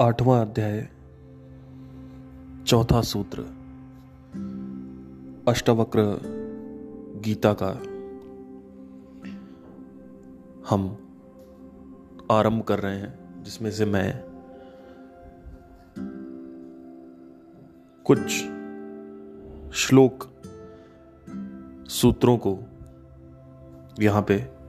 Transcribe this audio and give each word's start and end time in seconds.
आठवां 0.00 0.46
अध्याय, 0.46 0.88
चौथा 2.66 3.02
सूत्र, 3.02 3.40
अष्टवक्र, 5.48 6.00
गीता 7.24 7.56
का। 7.62 7.68
हम 10.68 10.96
आरंभ 12.30 12.62
कर 12.62 12.78
रहे 12.78 12.96
हैं, 12.96 13.42
जिसमें 13.42 13.70
से 13.70 13.84
मैं 13.84 14.24
कुछ 18.04 18.20
श्लोक 19.74 20.30
सूत्रों 21.88 22.38
को 22.38 22.58
यहाँ 24.00 24.22
पे 24.22 24.59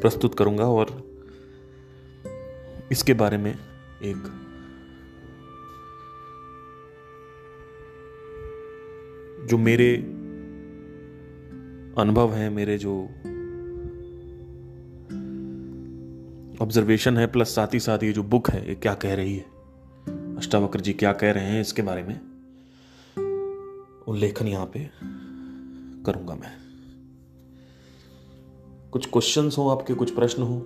प्रस्तुत 0.00 0.38
करूँगा 0.38 0.64
और 0.64 1.10
इसके 2.92 3.14
बारे 3.14 3.36
में 3.36 3.58
एक 4.02 4.46
जो 9.50 9.58
मेरे 9.58 9.96
अनुभव 11.98 12.32
हैं, 12.32 12.50
मेरे 12.50 12.78
जो 12.78 13.02
ऑब्जर्वेशन 16.64 17.16
है 17.16 17.26
प्लस 17.26 17.54
साथ 17.54 17.74
ही 17.74 17.80
साथ 17.80 17.98
ये 18.02 18.12
जो 18.12 18.22
बुक 18.22 18.50
है, 18.50 18.68
ये 18.68 18.74
क्या 18.74 18.94
कह 18.94 19.14
रही 19.14 19.36
है? 19.36 19.46
अष्टावक्र 20.36 20.80
जी 20.80 20.92
क्या 20.92 21.12
कह 21.12 21.30
रहे 21.32 21.44
हैं 21.44 21.60
इसके 21.60 21.82
बारे 21.82 22.02
में? 22.02 22.20
उल्लेखन 24.08 24.48
यहाँ 24.48 24.66
पे 24.66 24.90
करूँगा 26.06 26.34
मैं। 26.34 26.59
कुछ 28.92 29.06
क्वेश्चंस 29.06 29.58
हो 29.58 29.68
आपके, 29.68 29.94
कुछ 29.94 30.14
प्रश्न 30.14 30.42
हो 30.42 30.58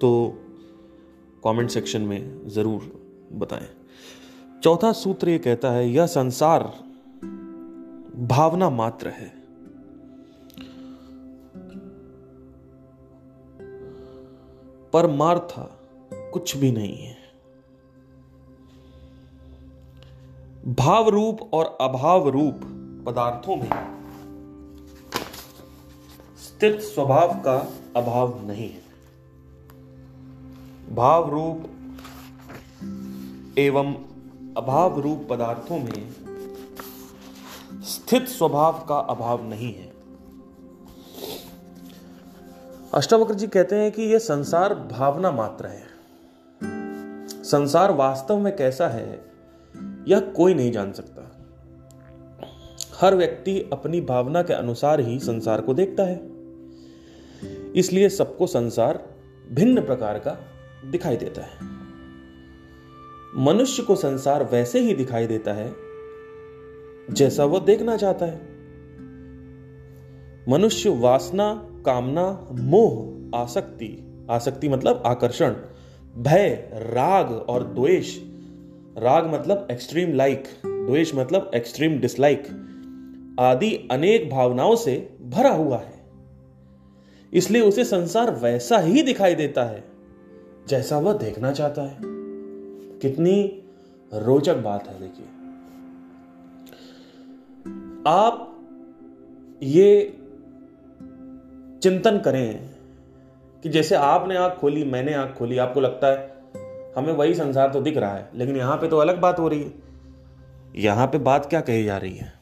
तो 0.00 0.38
कमेंट 1.44 1.70
सेक्शन 1.70 2.02
में 2.02 2.48
ज़रूर 2.48 2.80
बताएँ। 3.32 3.68
चौथा 4.62 4.92
सूत्र 4.92 5.28
ये 5.28 5.38
कहता 5.38 5.70
है, 5.70 5.88
यह 5.90 6.06
संसार 6.06 6.62
भावना 8.26 8.70
मात्र 8.70 9.08
है। 9.08 9.32
परमार्थ 14.92 15.54
कुछ 16.32 16.56
भी 16.56 16.70
नहीं 16.72 16.96
है। 16.96 17.16
भाव 20.74 21.08
रूप 21.08 21.40
और 21.54 21.76
अभाव 21.80 22.28
रूप 22.28 22.60
पदार्थों 23.06 23.56
में 23.56 23.70
स्थित 26.64 26.80
स्वभाव 26.80 27.34
का 27.34 27.68
अभाव 27.96 28.46
नहीं 28.46 28.70
है। 28.70 28.82
भाव 30.94 31.30
रूप 31.30 31.64
एवं 33.58 33.94
अभाव 34.56 35.00
रूप 35.00 35.26
पदार्थों 35.30 35.78
में 35.78 36.12
स्थित 37.82 38.28
स्वभाव 38.28 38.86
का 38.88 38.98
अभाव 38.98 39.44
नहीं 39.44 39.74
है। 39.74 39.92
अष्टावक्र 42.94 43.34
जी 43.34 43.46
कहते 43.46 43.76
हैं 43.76 43.92
कि 43.92 44.02
यह 44.02 44.18
संसार 44.18 44.74
भावना 44.74 45.30
मात्र 45.30 45.66
है। 45.66 45.86
संसार 47.42 47.92
वास्तव 47.92 48.38
में 48.38 48.56
कैसा 48.56 48.88
है, 48.88 49.24
यह 50.08 50.20
कोई 50.20 50.54
नहीं 50.54 50.72
जान 50.72 50.92
सकता। 50.92 51.30
हर 53.00 53.14
व्यक्ति 53.14 53.70
अपनी 53.72 54.00
भावना 54.00 54.42
के 54.42 54.52
अनुसार 54.52 55.00
ही 55.00 55.18
संसार 55.18 55.60
को 55.60 55.74
देखता 55.74 56.02
है। 56.02 56.33
इसलिए 57.74 58.08
सबको 58.08 58.46
संसार 58.46 59.02
भिन्न 59.52 59.80
प्रकार 59.80 60.18
का 60.18 60.36
दिखाई 60.90 61.16
देता 61.16 61.42
है। 61.42 61.74
मनुष्य 63.36 63.82
को 63.82 63.96
संसार 63.96 64.44
वैसे 64.44 64.80
ही 64.80 64.94
दिखाई 64.94 65.26
देता 65.26 65.52
है, 65.52 65.74
जैसा 67.10 67.44
वह 67.44 67.58
देखना 67.58 67.96
चाहता 67.96 68.26
है। 68.26 68.40
मनुष्य 70.48 70.90
वासना, 70.90 71.68
कामना, 71.86 72.48
मोह, 72.52 73.40
आसक्ति 73.40 74.10
आसक्ति 74.30 74.68
मतलब 74.68 75.02
आकर्षण, 75.06 75.54
भय, 76.16 76.70
राग 76.74 77.32
और 77.32 77.64
द्वेष। 77.64 78.18
राग 78.98 79.34
मतलब 79.34 79.68
एक्सट्रीम 79.70 80.12
लाइक 80.12 80.44
द्वेष 80.66 81.14
मतलब 81.14 81.50
एक्सट्रीम 81.54 81.98
डिसलाइक 81.98 82.46
आदि 83.40 83.88
अनेक 83.90 84.30
भावनाओं 84.30 84.76
से 84.76 85.16
भरा 85.22 85.50
हुआ 85.50 85.78
है। 85.78 85.93
इसलिए 87.34 87.62
उसे 87.62 87.84
संसार 87.84 88.30
वैसा 88.34 88.78
ही 88.78 89.02
दिखाई 89.02 89.34
देता 89.34 89.64
है, 89.64 89.82
जैसा 90.68 90.98
वह 90.98 91.12
देखना 91.12 91.52
चाहता 91.52 91.82
है। 91.82 91.96
कितनी 93.00 93.62
रोचक 94.12 94.56
बात 94.56 94.88
है 94.88 94.98
देखिए। 95.00 95.26
आप 98.06 98.50
ये 99.62 100.16
चिंतन 101.82 102.18
करें 102.18 102.70
कि 103.62 103.68
जैसे 103.68 103.94
आपने 103.94 104.36
आँख 104.36 104.58
खोली, 104.58 104.84
मैंने 104.84 105.14
आँख 105.14 105.34
खोली, 105.36 105.58
आपको 105.58 105.80
लगता 105.80 106.06
है 106.06 106.32
हमें 106.96 107.12
वही 107.12 107.34
संसार 107.34 107.72
तो 107.72 107.80
दिख 107.80 107.96
रहा 107.96 108.14
है, 108.14 108.28
लेकिन 108.34 108.56
यहाँ 108.56 108.76
पे 108.76 108.88
तो 108.88 108.96
अलग 108.96 109.20
बात 109.20 109.38
हो 109.38 109.48
रही 109.48 109.62
है। 109.62 109.72
यहाँ 110.76 111.06
पे 111.06 111.18
बात 111.18 111.46
क्या 111.46 111.60
कही 111.60 111.84
जा 111.84 111.96
रही 111.96 112.14
है? 112.14 112.32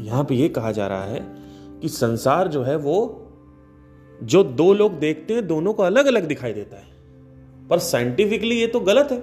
यहाँ 0.00 0.24
पे 0.24 0.34
ये 0.34 0.48
कहा 0.48 0.72
जा 0.72 0.86
रहा 0.86 1.04
है 1.04 1.20
कि 1.80 1.88
संसार 1.88 2.48
जो 2.48 2.62
है 2.62 2.76
वो 2.76 3.26
जो 4.22 4.42
दो 4.44 4.72
लोग 4.74 4.98
देखते 4.98 5.34
हैं, 5.34 5.46
दोनों 5.46 5.72
को 5.72 5.82
अलग 5.82 6.06
अलग 6.06 6.26
दिखाई 6.28 6.52
देता 6.52 6.76
है। 6.76 6.88
पर 7.68 7.78
साइंटिफिकली 7.78 8.60
ये 8.60 8.66
तो 8.66 8.80
गलत 8.80 9.08
है। 9.12 9.18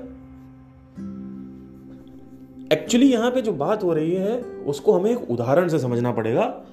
एक्चुअली 2.74 3.12
यहाँ 3.12 3.32
पे 3.32 3.42
जो 3.42 3.52
बात 3.52 3.84
हो 3.84 3.94
रही 3.94 4.12
है, 4.12 4.42
उसको 4.42 4.94
हमें 4.94 5.12
एक 5.12 5.32
उदाहरण 5.32 5.68
से 5.68 5.80
समझना 5.80 6.12
पड़ेगा। 6.12 6.66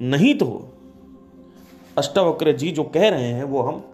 नहीं 0.00 0.34
तो 0.34 0.72
अष्टावक्र 1.98 2.52
जी 2.52 2.70
जो 2.70 2.84
कह 2.84 3.08
रहे 3.08 3.28
हैं, 3.28 3.44
वो 3.44 3.62
हम 3.62 3.84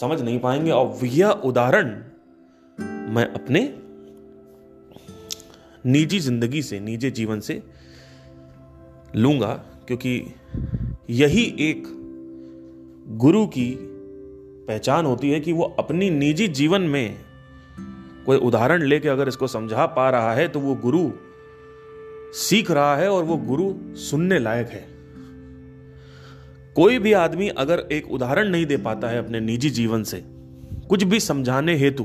समझ 0.00 0.20
नहीं 0.22 0.38
पाएँगे। 0.38 0.70
और 0.70 1.06
यह 1.06 1.30
उदाहरण 1.30 2.02
मैं 3.14 3.24
अपने 3.24 3.74
निजी 5.86 6.18
ज़िंदगी 6.20 6.62
से, 6.62 6.80
निजी 6.80 7.10
जीवन 7.10 7.40
से 7.40 7.62
लूँगा, 9.16 9.52
क्योंकि 9.86 10.34
यही 11.10 11.44
एक 11.60 11.97
गुरु 13.08 13.46
की 13.46 13.78
पहचान 14.68 15.06
होती 15.06 15.30
है 15.30 15.40
कि 15.40 15.52
वो 15.52 15.76
अपनी 15.78 16.10
निजी 16.10 16.48
जीवन 16.48 16.82
में 16.82 17.16
कोई 18.26 18.36
उदाहरण 18.36 18.82
लेके 18.82 19.08
अगर 19.08 19.28
इसको 19.28 19.46
समझा 19.46 19.86
पा 19.86 20.10
रहा 20.10 20.32
है 20.32 20.48
तो 20.48 20.60
वो 20.60 20.74
गुरु 20.74 21.10
सीख 22.32 22.70
रहा 22.70 22.96
है 22.96 23.10
और 23.10 23.24
वो 23.24 23.36
गुरु 23.36 23.96
सुनने 23.96 24.38
लायक 24.38 24.68
है। 24.68 24.86
कोई 26.76 26.98
भी 26.98 27.12
आदमी 27.12 27.48
अगर 27.48 27.88
एक 27.92 28.10
उदाहरण 28.12 28.48
नहीं 28.48 28.66
दे 28.66 28.76
पाता 28.76 29.08
है 29.08 29.18
अपने 29.18 29.40
निजी 29.40 29.70
जीवन 29.70 30.02
से, 30.02 30.24
कुछ 30.88 31.04
भी 31.04 31.20
समझाने 31.20 31.76
हेतु 31.76 32.04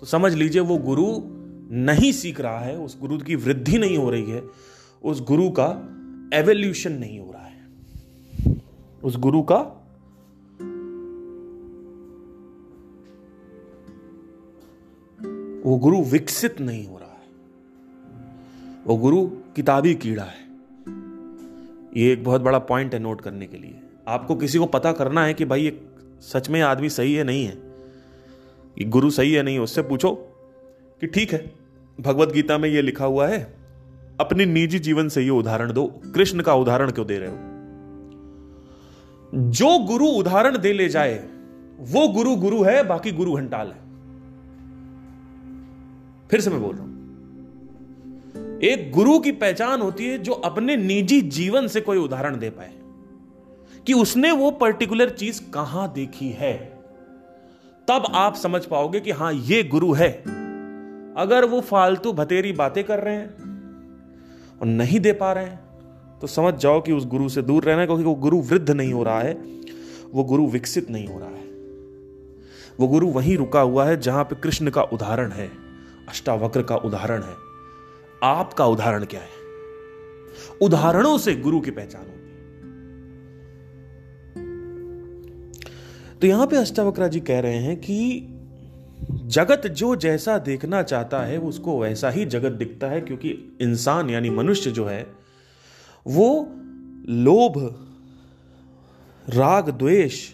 तो 0.00 0.06
समझ 0.06 0.34
लीजिए 0.34 0.62
वो 0.62 0.78
गुरु 0.78 1.06
नहीं 1.74 2.12
सीख 2.12 2.40
रहा 2.40 2.58
है, 2.58 2.76
उस 2.76 3.00
गुरु 3.00 3.18
की 3.18 3.34
वृद्धि 3.34 3.78
नहीं 3.78 3.98
हो 3.98 4.10
रही 4.10 4.30
है, 4.30 4.42
उस 5.02 5.22
गुरु 5.22 5.50
का 5.50 5.68
एवोल्यूशन 6.34 6.92
नहीं 6.92 7.20
हो 7.20 7.32
रहा 7.32 7.42
है। 7.42 7.66
उस 9.04 9.16
गुरु 9.16 9.42
का 9.42 9.81
वो 15.66 15.76
गुरु 15.76 16.02
विकसित 16.02 16.60
नहीं 16.60 16.86
हो 16.86 16.96
रहा 16.96 17.08
है। 17.08 17.12
वो 18.86 18.96
गुरु 18.96 19.26
किताबी 19.26 19.94
कीड़ा 19.94 20.22
है। 20.22 20.42
ये 21.96 22.12
एक 22.12 22.24
बहुत 22.24 22.40
बड़ा 22.40 22.58
पॉइंट 22.58 22.94
है 22.94 23.00
नोट 23.00 23.20
करने 23.20 23.46
के 23.46 23.56
लिए। 23.56 23.80
आपको 24.08 24.36
किसी 24.36 24.58
को 24.58 24.66
पता 24.66 24.92
करना 24.92 25.24
है 25.24 25.34
कि 25.34 25.44
भाई 25.44 25.62
ये 25.62 25.80
सच 26.20 26.50
में 26.50 26.60
आदमी 26.60 26.88
सही 26.88 27.14
है, 27.14 27.24
नहीं 27.24 27.44
है? 27.44 27.58
ये 28.78 28.84
गुरु 28.84 29.10
सही 29.10 29.32
है, 29.32 29.42
नहीं 29.42 29.58
उससे 29.58 29.82
पूछो 29.82 30.14
कि 31.00 31.06
ठीक 31.06 31.32
है, 31.32 31.52
भगवत 32.00 32.28
गीता 32.28 32.58
में 32.58 32.68
ये 32.68 32.82
लिखा 32.82 33.04
हुआ 33.04 33.28
है, 33.28 33.54
अपने 34.20 34.46
निजी 34.46 34.78
जीवन 34.78 35.08
से 35.08 35.22
ये 35.22 35.30
उदाहरण 35.30 35.72
दो, 35.72 35.86
कृष्ण 35.86 36.40
का 36.40 36.54
उदाहरण 36.54 36.90
क्यों 36.90 37.06
दे 37.06 37.18
रहे 37.18 37.28
हो? 37.28 37.36
जो 39.34 39.78
गुरु 39.78 40.06
उदाहरण 40.06 40.58
दे 40.58 40.72
ले 40.72 40.88
जाए, 40.88 41.28
वो 41.78 42.08
गुरु 42.08 42.36
गुरु 42.36 42.62
है, 42.62 42.82
बाकी 42.82 43.10
गुरु 43.10 43.32
घंटाल 43.32 43.66
है। 43.66 43.81
फिर 46.32 46.40
से 46.40 46.50
मैं 46.50 46.60
बोल 46.62 46.74
रहा 46.74 46.84
हूँ। 46.84 48.60
एक 48.64 48.90
गुरु 48.92 49.18
की 49.18 49.32
पहचान 49.32 49.80
होती 49.80 50.06
है 50.06 50.18
जो 50.18 50.32
अपने 50.32 50.76
निजी 50.76 51.20
जीवन 51.30 51.66
से 51.68 51.80
कोई 51.80 51.98
उदाहरण 51.98 52.38
दे 52.38 52.50
पाए, 52.50 52.70
कि 53.86 53.92
उसने 53.92 54.30
वो 54.32 54.50
पर्टिकुलर 54.50 55.10
चीज़ 55.10 55.40
कहाँ 55.54 55.92
देखी 55.92 56.28
है। 56.30 56.54
तब 57.88 58.04
आप 58.14 58.34
समझ 58.34 58.64
पाओगे 58.64 59.00
कि 59.00 59.10
हाँ, 59.10 59.32
ये 59.32 59.62
गुरु 59.64 59.92
है। 59.92 60.10
अगर 61.16 61.44
वो 61.44 61.60
फालतू 61.60 62.12
भतेरी 62.12 62.52
बातें 62.52 62.82
कर 62.84 62.98
रहे 62.98 63.14
हैं 63.14 63.28
और 64.60 64.66
नहीं 64.66 65.00
दे 65.00 65.12
पा 65.12 65.32
रहे 65.32 65.44
हैं 65.44 65.58
तो 66.20 66.26
समझ 66.26 66.54
जाओ 66.54 66.80
कि 66.80 66.92
उस 66.92 67.06
गुरु 67.06 67.28
से 67.28 67.42
दूर 67.42 67.64
रहना 67.64 67.86
क्योंकि 67.86 68.04
वो 68.04 68.14
गुरु 68.14 68.40
वृद्ध 68.42 68.70
नहीं 68.70 68.92
हो 68.92 69.02
रहा 69.02 69.20
है, 69.20 69.32
वो 70.12 70.24
गुरु 70.24 70.46
विकसित 70.46 70.90
नहीं 70.90 71.06
हो 71.06 71.18
रहा 71.18 71.28
है। 71.28 71.50
वो 72.80 72.88
गुरु 72.88 73.08
वहीं 73.08 73.36
रुका 73.36 73.60
हुआ 73.60 73.84
है 73.84 74.00
जहाँ 74.00 74.24
पे 74.24 74.36
कृष्ण 74.36 74.70
का 74.70 74.82
उदाहरण 74.82 75.30
है। 75.30 75.61
अष्टावक्र 76.08 76.62
का 76.62 76.76
उदाहरण 76.76 77.22
है। 77.22 77.36
आपका 78.22 78.66
उदाहरण 78.66 79.04
क्या 79.04 79.20
है? 79.20 79.42
उदाहरणों 80.62 81.18
से 81.18 81.34
गुरु 81.34 81.60
की 81.60 81.70
पहचान 81.70 82.02
होती 82.02 82.12
है। 82.12 82.22
तो 86.20 86.26
यहाँ 86.26 86.46
पे 86.46 86.56
अष्टावक्रा 86.56 87.08
जी 87.08 87.20
कह 87.20 87.40
रहे 87.40 87.56
हैं 87.56 87.76
कि 87.76 88.28
जगत 89.10 89.66
जो 89.66 89.96
जैसा 89.96 90.38
देखना 90.38 90.82
चाहता 90.82 91.20
है 91.20 91.38
उसको 91.38 91.80
वैसा 91.80 92.10
ही 92.10 92.24
जगत 92.24 92.52
दिखता 92.52 92.86
है, 92.86 93.00
क्योंकि 93.00 93.58
इंसान 93.60 94.10
यानी 94.10 94.30
मनुष्य 94.30 94.70
जो 94.70 94.84
है, 94.84 95.14
वो 96.06 96.48
लोभ, 97.08 97.84
राग, 99.28 99.70
द्वेष, 99.70 100.32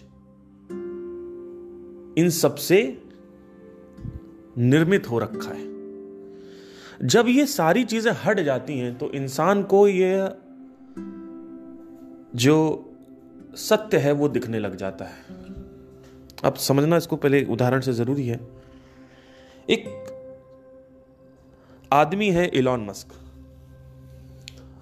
इन 2.17 2.29
सबसे 2.29 3.01
निर्मित 4.59 5.09
हो 5.09 5.19
रखा 5.19 5.51
है। 5.51 5.67
जब 7.03 7.27
ये 7.27 7.45
सारी 7.45 7.83
चीज़ें 7.83 8.11
हट 8.25 8.39
जाती 8.39 8.77
हैं 8.79 8.97
तो 8.97 9.11
इंसान 9.11 9.63
को 9.63 9.87
ये 9.87 10.29
जो 12.35 12.55
सत्य 13.55 13.97
है, 13.97 14.11
वो 14.11 14.27
दिखने 14.29 14.59
लग 14.59 14.75
जाता 14.75 15.05
है। 15.05 15.37
अब 16.43 16.55
समझना 16.55 16.97
इसको 16.97 17.15
पहले 17.15 17.43
उदाहरण 17.45 17.81
से 17.81 17.93
ज़रूरी 17.93 18.27
है। 18.27 18.39
एक 19.69 19.85
आदमी 21.91 22.29
है 22.29 22.47
इलॉन 22.47 22.85
मस्क। 22.85 23.13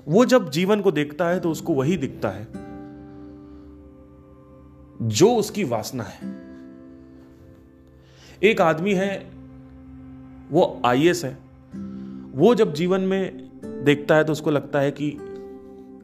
वो 0.08 0.26
जब 0.26 0.50
जीवन 0.50 0.82
को 0.82 0.92
देखता 0.92 1.30
है 1.30 1.40
तो 1.40 1.52
उसको 1.52 1.74
वही 1.74 1.98
दिखता 1.98 2.30
है, 2.30 2.48
जो 5.02 5.34
उसकी 5.36 5.64
वासना 5.64 6.04
है। 6.04 6.36
एक 8.44 8.62
आदमी 8.62 8.94
है 8.94 9.37
वो 10.52 10.82
आईएएस 10.86 11.24
है। 11.26 11.38
वो 12.34 12.54
जब 12.56 12.74
जीवन 12.74 13.02
में 13.02 13.50
देखता 13.86 14.16
है 14.16 14.24
तो 14.24 14.32
उसको 14.32 14.52
लगता 14.52 14.80
है 14.80 14.92
कि 14.92 15.10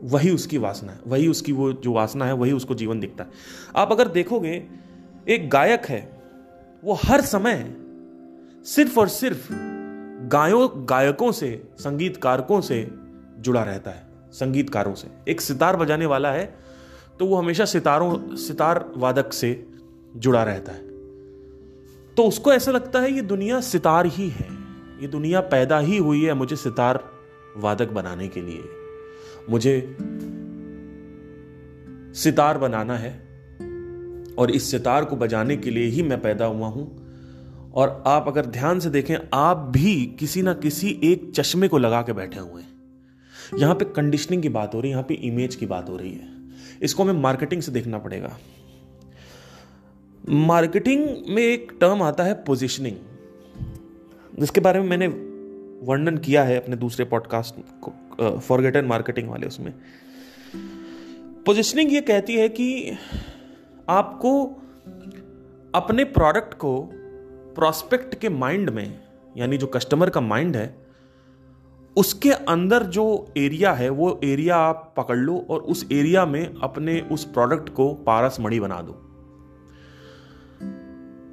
वही 0.03 0.31
उसकी 0.31 0.57
वासना 0.57 0.91
है, 0.91 0.99
वही 1.07 1.27
उसकी 1.27 1.51
वो 1.51 1.71
जो 1.73 1.91
वासना 1.93 2.25
है, 2.25 2.33
वही 2.33 2.51
उसको 2.51 2.75
जीवन 2.75 2.99
दिखता 2.99 3.23
है। 3.23 3.29
आप 3.75 3.91
अगर 3.91 4.07
देखोगे, 4.07 4.63
एक 5.29 5.49
गायक 5.49 5.85
है, 5.85 6.21
वो 6.83 6.93
हर 7.03 7.21
समय 7.21 7.75
सिर्फ़ 8.65 8.99
और 8.99 9.07
सिर्फ़ 9.07 9.47
गायों, 10.31 10.69
गायकों 10.89 11.31
से, 11.31 11.63
संगीतकारकों 11.79 12.61
से 12.61 12.87
जुड़ा 13.39 13.63
रहता 13.63 13.91
है, 13.91 14.03
संगीतकारों 14.31 14.93
से। 14.95 15.07
एक 15.27 15.41
सितार 15.41 15.75
बजाने 15.75 16.05
वाला 16.05 16.31
है 16.31 16.45
तो 17.19 17.25
वो 17.25 17.35
हमेशा 17.35 17.65
सितारों, 17.65 18.35
सितार 18.35 18.85
वादक 18.97 19.33
से 19.33 19.67
जुड़ा 20.15 20.43
रहता 20.43 20.71
है। 20.71 20.92
तो 22.17 22.23
उसको 22.23 22.53
ऐसा 22.53 22.71
लगता 22.71 22.99
है, 22.99 23.11
ये 23.11 23.21
दुनिया 23.21 23.61
सितार 23.61 24.05
ही 24.05 24.29
है। 24.29 24.47
ये 25.01 25.07
दुनिया 25.07 25.39
पैदा 25.41 25.79
ही 25.79 25.97
हुई 25.97 26.23
है 26.23 26.33
मुझे 26.33 26.55
सितार 26.55 27.03
वादक 27.57 27.89
बनाने 27.89 28.27
के 28.27 28.41
लिए। 28.41 28.63
मुझे 29.49 29.95
सितार 32.13 32.57
बनाना 32.57 32.97
है 32.97 33.11
और 34.37 34.51
इस 34.51 34.71
सितार 34.71 35.05
को 35.05 35.15
बजाने 35.15 35.57
के 35.57 35.71
लिए 35.71 35.85
ही 35.85 36.03
मैं 36.03 36.21
पैदा 36.21 36.45
हुआ 36.45 36.67
हूँ। 36.67 37.71
और 37.73 38.03
आप 38.07 38.27
अगर 38.27 38.45
ध्यान 38.45 38.79
से 38.79 38.89
देखें, 38.89 39.15
आप 39.33 39.57
भी 39.57 40.05
किसी 40.19 40.41
ना 40.41 40.53
किसी 40.53 40.99
एक 41.03 41.31
चश्मे 41.35 41.67
को 41.67 41.77
लगा 41.77 42.01
के 42.01 42.13
बैठे 42.13 42.39
हुए 42.39 42.61
हैं। 42.61 43.59
यहाँ 43.59 43.75
पे 43.75 43.85
कंडीशनिंग 43.85 44.41
की 44.41 44.49
बात 44.49 44.75
हो 44.75 44.79
रही 44.79 44.89
है, 44.89 44.93
यहाँ 44.93 45.05
पे 45.07 45.13
इमेज 45.13 45.55
की 45.55 45.65
बात 45.65 45.89
हो 45.89 45.97
रही 45.97 46.11
है। 46.11 46.29
इसको 46.81 47.03
हमें 47.03 47.21
मार्केटिंग 47.21 47.61
से 47.61 47.71
देखना 47.71 47.97
पड़ेगा। 47.97 48.37
मार्केटिंग 50.29 51.05
में 51.27 51.43
एक 51.43 51.71
टर्म 51.81 52.01
आता 52.01 52.23
है 52.23 52.33
पोजिशनिंग 52.33 52.95
जिसके 54.39 54.61
बारे 54.61 54.79
में 54.79 54.87
मैंने 54.89 55.07
वर्णन 55.85 56.17
किया 56.17 56.43
है 56.43 56.57
अपने 56.57 56.75
दूसरे 56.75 57.05
पॉडकास्ट 57.05 57.55
को 57.81 58.39
फॉरगेटन 58.39 58.85
मार्केटिंग 58.85 59.29
वाले 59.29 59.47
उसमें। 59.47 59.73
पोजिशनिंग 61.45 61.93
ये 61.93 62.01
कहती 62.01 62.35
है 62.35 62.49
कि 62.49 62.97
आपको 63.89 64.43
अपने 65.75 66.03
प्रोडक्ट 66.03 66.53
को 66.53 66.89
प्रोस्पेक्ट 67.55 68.15
के 68.15 68.29
माइंड 68.29 68.69
में, 68.69 68.99
यानी 69.37 69.57
जो 69.57 69.67
कस्टमर 69.67 70.09
का 70.09 70.21
माइंड 70.21 70.55
है, 70.55 70.75
उसके 71.97 72.31
अंदर 72.31 72.83
जो 72.83 73.27
एरिया 73.37 73.73
है, 73.73 73.89
वो 73.89 74.19
एरिया 74.23 74.55
आप 74.55 74.93
पकड़ 74.97 75.17
लो 75.17 75.45
और 75.49 75.59
उस 75.59 75.87
एरिया 75.91 76.25
में 76.25 76.53
अपने 76.55 77.01
उस 77.01 77.25
प्रोडक्ट 77.25 77.69
को 77.69 77.93
पारस 77.93 78.37
मणि 78.39 78.59
बना 78.59 78.81
दो। 78.81 79.12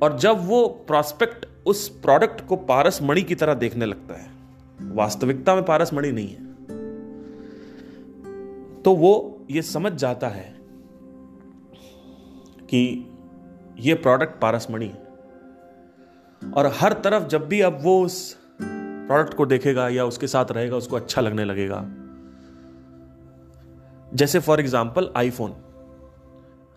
और 0.03 0.19
जब 0.19 0.47
वो 0.47 0.67
प्रोस्पेक्ट 0.87 1.47
उस 1.67 1.89
प्रोडक्ट 2.03 2.47
को 2.47 2.57
पारस 2.57 3.03
मणि 3.03 3.23
की 3.23 3.35
तरह 3.35 3.55
देखने 3.55 3.87
लगता 3.87 4.15
है, 4.15 4.31
वास्तविकता 4.95 5.55
में 5.55 5.65
पारस 5.65 5.93
मणि 5.95 6.13
नहीं 6.13 6.29
है 6.29 6.49
तो 8.83 8.93
वो 8.95 9.13
ये 9.51 9.63
समझ 9.63 9.93
जाता 9.93 10.29
है 10.29 10.49
कि 12.65 13.07
ये 13.81 13.95
प्रोडक्ट 13.95 14.41
पारस 14.41 14.67
मणि 14.71 14.87
है। 14.87 15.09
और 16.43 16.67
हर 16.75 16.93
तरफ़ 17.05 17.27
जब 17.29 17.47
भी 17.49 17.61
अब 17.61 17.79
वो 17.83 18.05
उस 18.05 18.37
प्रोडक्ट 18.63 19.35
को 19.35 19.47
देखेगा 19.47 19.89
या 19.89 20.05
उसके 20.05 20.27
साथ 20.27 20.53
रहेगा, 20.53 20.77
उसको 20.77 20.97
अच्छा 20.97 21.21
लगने 21.21 21.45
लगेगा। 21.45 21.85
जैसे 24.15 24.39
फॉर 24.39 24.61
एग्ज़ाम्पल 24.61 25.11
आईफोन 25.17 25.55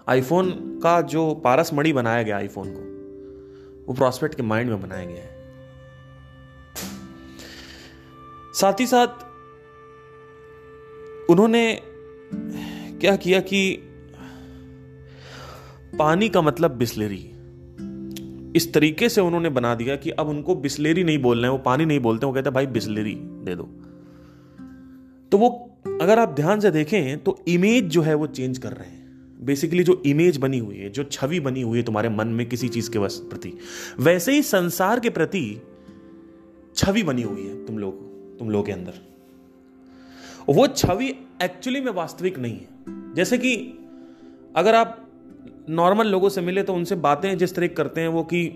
आईफोन 0.07 0.51
का 0.83 0.99
जो 1.01 1.33
पारस 1.43 1.73
मणि 1.73 1.93
बनाया 1.93 2.23
गया 2.23 2.37
आईफोन 2.37 2.73
को 2.73 2.92
वो 3.87 3.93
प्रॉस्पेक्ट 3.93 4.35
के 4.35 4.43
माइंड 4.43 4.69
में 4.69 4.81
बनाया 4.81 5.05
गया 5.05 5.23
है। 5.23 5.43
साथ 8.53 8.79
ही 8.79 8.87
साथ 8.87 9.07
उन्होंने 11.29 11.81
क्या 12.99 13.15
किया 13.15 13.39
कि 13.39 13.77
पानी 15.99 16.29
का 16.29 16.41
मतलब 16.41 16.71
बिस्लेरी। 16.71 17.29
इस 18.55 18.73
तरीके 18.73 19.09
से 19.09 19.21
उन्होंने 19.21 19.49
बना 19.49 19.75
दिया 19.75 19.95
कि 19.95 20.09
अब 20.09 20.27
उनको 20.27 20.55
बिस्लेरी 20.55 21.03
नहीं 21.03 21.17
बोल 21.17 21.37
रहे 21.37 21.51
हैं, 21.51 21.57
वो 21.57 21.63
पानी 21.63 21.85
नहीं 21.85 21.99
बोलते, 21.99 22.25
वो 22.25 22.33
कहते 22.33 22.49
भाई, 22.49 22.65
बिस्लेरी 22.65 23.15
दे 23.15 23.55
दो। 23.55 23.63
तो 25.31 25.37
वो, 25.37 25.49
अगर 26.01 26.19
आप 26.19 26.29
ध्यान 26.29 26.59
से 26.59 26.71
देखें 26.71 27.23
तो 27.23 27.39
इमेज 27.47 27.83
जो 27.83 28.01
है 28.01 28.13
वो 28.13 28.27
चेंज 28.27 28.57
कर 28.57 28.73
रहे 28.73 28.89
हैं। 28.89 29.02
बेसिकली 29.45 29.83
जो 29.83 30.01
इमेज 30.05 30.37
बनी 30.37 30.59
हुई 30.59 30.77
है, 30.77 30.89
जो 30.89 31.03
छवि 31.03 31.39
बनी 31.39 31.61
हुई 31.61 31.77
है 31.77 31.83
तुम्हारे 31.83 32.09
मन 32.09 32.27
में 32.27 32.49
किसी 32.49 32.69
चीज़ 32.69 32.89
के 32.89 32.99
प्रति, 32.99 33.53
वैसे 33.99 34.31
ही 34.31 34.41
संसार 34.41 34.99
के 34.99 35.09
प्रति 35.09 35.61
छवि 36.75 37.03
बनी 37.03 37.21
हुई 37.21 37.41
है 37.41 37.65
तुम 37.65 37.77
लोग 37.77 38.13
तुम 38.39 38.49
लोग 38.49 38.65
के 38.65 38.71
अंदर। 38.71 38.93
वो 40.49 40.67
छवि 40.67 41.27
एक्चुअली 41.43 41.81
में 41.81 41.91
वास्तविक 41.91 42.39
नहीं 42.39 42.53
है। 42.53 42.67
जैसे 43.13 43.37
कि 43.37 43.79
अगर 44.55 44.75
आप 44.75 45.07
नॉर्मल 45.69 46.07
लोगों 46.07 46.29
से 46.29 46.41
मिले 46.41 46.63
तो 46.63 46.73
उनसे 46.73 46.95
बातें 46.95 47.37
जिस 47.37 47.55
तरह 47.55 47.67
करते 47.67 48.01
हैं 48.01 48.07
वो 48.07 48.23
कि 48.23 48.47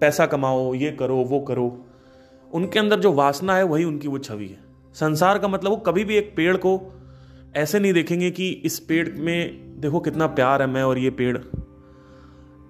पैसा 0.00 0.26
कमाओ, 0.26 0.74
ये 0.74 0.92
करो, 0.92 1.16
वो 1.16 1.40
करो, 1.40 1.86
उनके 2.52 2.78
अंदर 2.78 3.00
जो 3.00 3.12
वासना 3.12 3.56
है 3.56 3.62
वही 3.62 3.84
उनकी 3.84 4.08
वो 4.08 4.18
छवि 4.18 4.46
है। 4.46 4.58
संसार 4.94 5.38
का 5.38 5.48
मतलब 5.48 5.70
वो 5.70 5.76
कभी 5.76 6.04
भी 6.04 6.16
एक 6.16 6.32
पेड़ 6.36 6.56
को 6.56 6.92
ऐसे 7.56 7.78
नहीं 7.78 7.92
देखेंगे 7.92 8.30
कि 8.30 8.50
इस 8.50 8.80
पेड़ 8.80 9.12
में 9.12 9.69
देखो 9.80 10.00
कितना 10.00 10.26
प्यार 10.28 10.62
है 10.62 10.68
मैं 10.68 10.82
और 10.82 10.98
ये 10.98 11.10
पेड़ 11.10 11.36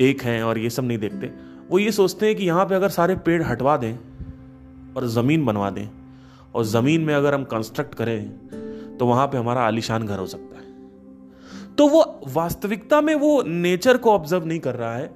एक 0.01 0.23
हैं 0.23 0.43
और 0.43 0.59
ये 0.59 0.71
सब 0.71 0.85
नहीं 0.85 0.99
देखते। 0.99 1.31
वो 1.71 1.79
ये 1.79 1.93
सोचते 1.93 2.27
हैं 2.27 2.35
कि 2.37 2.45
यहाँ 2.45 2.65
पे 2.67 2.75
अगर 2.75 2.89
सारे 2.89 3.15
पेड़ 3.17 3.43
हटवा 3.43 3.77
दें 3.77 3.93
और 4.97 5.07
ज़मीन 5.09 5.45
बनवा 5.47 5.71
दें 5.71 5.89
और 6.55 6.65
ज़मीन 6.65 7.01
में 7.01 7.15
अगर 7.15 7.35
हम 7.35 7.45
कंस्ट्रक्ट 7.45 7.95
करें 7.95 8.97
तो 8.99 9.07
वहाँ 9.07 9.27
पे 9.27 9.39
हमारा 9.39 9.63
आलिशान 9.63 10.07
घर 10.07 10.19
हो 10.19 10.27
सकता 10.27 10.59
है। 10.59 10.69
तो 11.77 11.89
वो 11.89 12.05
वास्तविकता 12.29 13.01
में 13.01 13.15
वो 13.15 13.43
नेचर 13.43 13.97
को 13.97 14.13
ऑब्ज़र्व 14.13 14.47
नहीं 14.47 14.61
कर 14.61 14.75
रहा 14.75 14.95
है। 14.95 15.11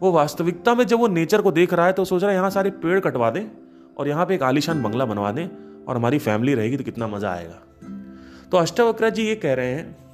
वो 0.00 0.12
वास्तविकता 0.12 0.74
में 0.74 0.84
जब 0.86 0.98
वो 0.98 1.08
नेचर 1.08 1.42
को 1.42 1.52
देख 1.52 1.74
रहा 1.74 1.86
है 1.86 1.92
तो 1.92 2.04
सोच 2.04 2.22
रहा 2.22 2.30
है, 2.30 2.36
यहाँ 2.36 2.50
सारे 2.50 2.70
पेड़ 2.72 2.98
कटवा 3.00 3.30
दें 3.30 3.46
और 3.98 4.08
यहाँ 4.08 4.26
पे 4.26 4.34
एक 4.34 4.42
आलिशान 4.42 4.82
बंगला 4.82 5.04
बनवा 5.04 5.32
दें 5.32 5.46
और 5.84 5.96
हमारी 5.96 6.18
फैमिली 6.20 6.54
रहेगी 6.54 6.76
तो 6.76 6.84
कितना 6.84 7.08
मज़ा 7.08 7.30
आएगा। 7.30 7.62
तो 8.50 8.56
अष्टावक्र 8.56 9.10
जी 9.10 9.22
ये 9.22 9.34
कह 9.36 9.54
रहे 9.54 9.74
हैं 9.74 10.05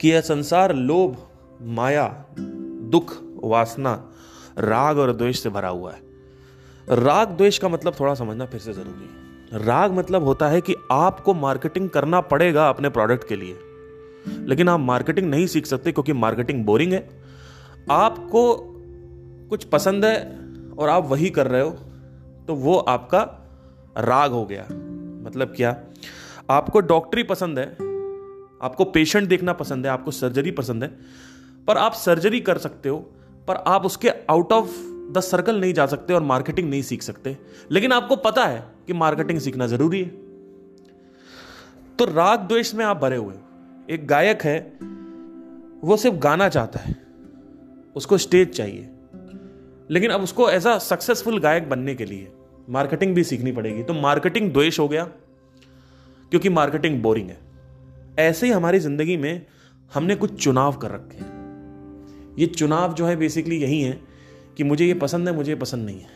कि 0.00 0.12
यह 0.12 0.20
संसार 0.20 0.74
लोभ, 0.74 1.16
माया, 1.62 2.24
दुख, 2.38 3.16
वासना, 3.44 4.10
राग 4.58 4.98
और 4.98 5.12
द्वेष 5.12 5.40
से 5.40 5.48
भरा 5.48 5.68
हुआ 5.68 5.92
है। 5.92 6.00
राग, 6.88 7.28
द्वेष 7.28 7.58
का 7.58 7.68
मतलब 7.68 7.94
थोड़ा 8.00 8.14
समझना 8.14 8.46
फिर 8.46 8.60
से 8.60 8.72
ज़रूरी 8.72 9.04
है। 9.04 9.24
राग 9.64 9.92
मतलब 9.92 10.24
होता 10.24 10.48
है 10.48 10.60
कि 10.60 10.74
आपको 10.92 11.34
मार्केटिंग 11.34 11.90
करना 11.90 12.20
पड़ेगा 12.20 12.68
अपने 12.68 12.88
प्रोडक्ट 12.88 13.28
के 13.28 13.36
लिए। 13.36 13.58
लेकिन 14.28 14.68
आप 14.68 14.80
मार्केटिंग 14.80 15.30
नहीं 15.30 15.46
सीख 15.46 15.66
सकते 15.66 15.92
क्योंकि 15.92 16.12
मार्केटिंग 16.12 16.64
बोरिंग 16.64 16.92
है। 16.92 17.08
आपको 17.90 18.56
कुछ 19.50 19.64
पसंद 19.64 20.04
है 20.04 20.38
और 20.78 20.88
आप 20.88 21.06
वही 21.06 21.30
कर 21.30 21.46
रहे 21.46 21.62
हो 21.62 21.70
तो 22.48 22.54
वो 22.54 22.78
आपका 22.78 23.20
राग 23.98 24.32
हो 24.32 24.44
गया। 24.44 24.62
मतलब 25.24 25.52
क्या? 25.56 25.80
आपको 26.50 26.80
डॉक्टरी 26.80 27.22
पसंद 27.22 27.58
है 27.58 27.76
आपको 28.64 28.84
पेशेंट 28.84 29.28
देखना 29.28 29.52
पसंद 29.52 29.86
है, 29.86 29.92
आपको 29.92 30.10
सर्जरी 30.10 30.50
पसंद 30.50 30.82
है, 30.82 30.88
पर 31.66 31.78
आप 31.78 31.92
सर्जरी 31.92 32.40
कर 32.40 32.58
सकते 32.58 32.88
हो, 32.88 32.98
पर 33.48 33.54
आप 33.56 33.86
उसके 33.86 34.08
आउट 34.08 34.52
ऑफ़ 34.52 34.68
द 35.12 35.20
सर्कल 35.20 35.60
नहीं 35.60 35.74
जा 35.74 35.86
सकते 35.86 36.14
और 36.14 36.22
मार्केटिंग 36.22 36.70
नहीं 36.70 36.82
सीख 36.82 37.02
सकते। 37.02 37.36
लेकिन 37.70 37.92
आपको 37.92 38.16
पता 38.16 38.44
है 38.46 38.64
कि 38.86 38.92
मार्केटिंग 38.92 39.38
सीखना 39.38 39.66
ज़रूरी 39.66 40.02
है। 40.02 40.08
तो 41.98 42.04
राग 42.04 42.40
द्वेष 42.40 42.74
में 42.74 42.84
आप 42.84 42.96
भरे 42.96 43.16
हुए 43.16 43.34
एक 43.90 44.06
गायक 44.06 44.42
है, 44.42 44.58
वो 45.84 45.96
सिर्फ़ 45.96 46.16
गाना 46.16 46.48
चाहता 46.48 46.80
है, 46.80 46.96
उसको 47.96 48.18
स्टेज 48.18 48.56
चाहिए। 48.56 48.88
लेकिन 49.90 50.10
अब 50.10 50.22
उसको 50.22 50.48
एज 50.50 50.66
अ 50.66 50.78
सक्सेसफुल 50.78 51.38
गायक 51.38 51.68
बनने 51.70 51.94
के 51.94 52.04
लिए 52.04 52.32
मार्केटिंग 52.68 53.14
भी 53.14 53.24
सीखनी 53.24 53.52
पड़ेगी। 53.52 53.82
तो 53.82 53.94
मार्केटिंग 53.94 54.52
द्वेष 54.52 54.78
हो 54.78 54.88
गया, 54.88 55.04
क्योंकि 56.30 56.48
मार्केटिंग 56.48 57.02
बोरिंग 57.02 57.28
है। 57.28 57.43
ऐसे 58.18 58.46
ही 58.46 58.52
हमारी 58.52 58.78
ज़िंदगी 58.78 59.16
में 59.16 59.46
हमने 59.94 60.14
कुछ 60.14 60.44
चुनाव 60.44 60.72
कर 60.72 60.90
रखे 60.90 61.18
हैं। 61.18 61.34
ये 62.38 62.46
चुनाव 62.46 62.94
जो 62.94 63.06
है 63.06 63.16
बेसिकली 63.16 63.56
यही 63.56 63.80
है 63.82 64.00
कि 64.56 64.64
मुझे 64.64 64.86
ये 64.86 64.94
पसंद 64.94 65.28
है, 65.28 65.34
मुझे 65.34 65.52
ये 65.52 65.58
पसंद 65.58 65.86
नहीं 65.86 66.00
है। 66.00 66.06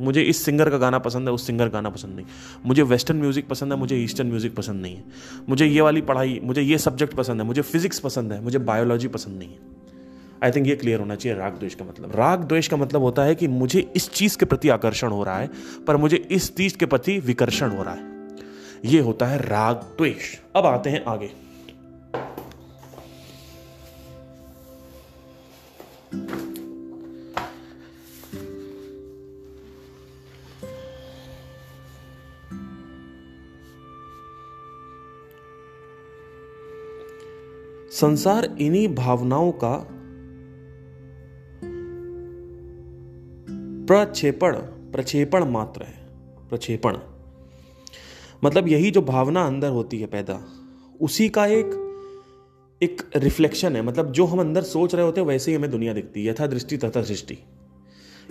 मुझे 0.00 0.22
इस 0.22 0.44
सिंगर 0.44 0.70
का 0.70 0.78
गाना 0.78 0.98
पसंद 0.98 1.28
है, 1.28 1.34
उस 1.34 1.46
सिंगर 1.46 1.64
का 1.64 1.72
गाना 1.72 1.90
पसंद 1.90 2.16
नहीं। 2.16 2.26
मुझे 2.66 2.82
वेस्टर्न 2.82 3.18
म्यूज़िक 3.18 3.48
पसंद 3.48 3.72
है, 3.72 3.78
मुझे 3.78 3.96
ईस्टर्न 3.96 4.28
म्यूज़िक 4.28 4.56
पसंद 4.56 4.82
नहीं 4.82 4.96
है। 4.96 5.04
मुझे 5.48 5.66
ये 5.66 5.80
वाली 5.80 6.00
पढ़ाई, 6.00 6.40
मुझे 6.44 6.62
ये 6.62 6.78
सब्जेक्ट 6.78 7.14
पसंद 7.14 7.40
है, 7.40 7.46
मुझे 7.46 7.62
फिजिक्स 7.62 7.98
पसंद 7.98 8.32
है, 8.32 8.42
मुझे 8.42 8.58
बायोलॉजी 8.58 9.08
पसंद 9.08 9.38
नहीं 9.38 9.48
है। 9.48 9.58
आई 10.44 10.50
थिंक 10.50 10.66
ये 10.66 10.76
क्लियर 10.76 11.00
होना 11.00 11.14
चाहिए, 11.14 11.38
राग 11.38 11.52
द्वेष 11.52 11.74
का 11.74 11.84
मतलब। 11.84 12.16
राग 12.16 12.44
द्वेष 12.44 12.68
का 12.68 12.76
मतलब 12.76 13.00
होता 13.00 13.22
है 13.22 13.34
कि 13.34 13.48
मुझे 13.48 13.92
इस 13.96 14.10
चीज़ 14.10 14.38
के 14.38 14.44
प्रति 14.44 14.68
आकर्षण 14.68 15.08
हो 15.08 15.24
रहा 15.24 15.38
है, 15.38 15.50
पर 15.86 15.96
मुझे 15.96 16.16
इस 16.16 16.56
चीज़ 16.56 16.76
के 16.76 16.86
प्रति 16.86 17.18
विकर्षण 17.18 17.70
हो 17.70 17.82
रहा 17.82 17.94
है। 17.94 18.15
ये 18.84 19.00
होता 19.00 19.26
है 19.26 19.38
राग 19.38 19.76
द्वेष। 19.76 20.38
अब 20.56 20.66
आते 20.66 20.90
हैं 20.90 21.04
आगे। 21.04 21.46
संसार 37.90 38.44
इन्हीं 38.44 38.94
भावनाओं 38.94 39.52
का 39.52 39.86
प्रक्षेपण 43.86 44.56
प्रक्षेपण 44.92 45.44
मात्र 45.44 45.82
है। 45.82 46.06
प्रक्षेपण। 46.48 47.15
मतलब 48.44 48.68
यही 48.68 48.90
जो 48.90 49.02
भावना 49.02 49.44
अंदर 49.46 49.70
होती 49.70 49.98
है 49.98 50.06
पैदा, 50.06 50.40
उसी 51.00 51.28
का 51.28 51.46
एक 51.48 51.82
एक 52.80 53.02
रिफ्लेक्शन 53.16 53.76
है। 53.76 53.82
मतलब 53.82 54.10
जो 54.12 54.24
हम 54.24 54.40
अंदर 54.40 54.62
सोच 54.64 54.94
रहे 54.94 55.04
होते 55.04 55.20
हैं, 55.20 55.28
वैसे 55.28 55.50
ही 55.50 55.56
हमें 55.56 55.70
दुनिया 55.70 55.92
दिखती 55.92 56.24
है 56.24 56.30
यथा 56.30 56.46
दृष्टि 56.46 56.76
तथा 56.76 57.02
सृष्टि 57.02 57.38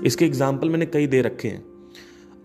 इसके 0.03 0.25
एग्ज़ाम्पल 0.25 0.69
मैंने 0.69 0.85
कई 0.85 1.07
दे 1.07 1.21
रखे 1.21 1.47
हैं। 1.47 1.63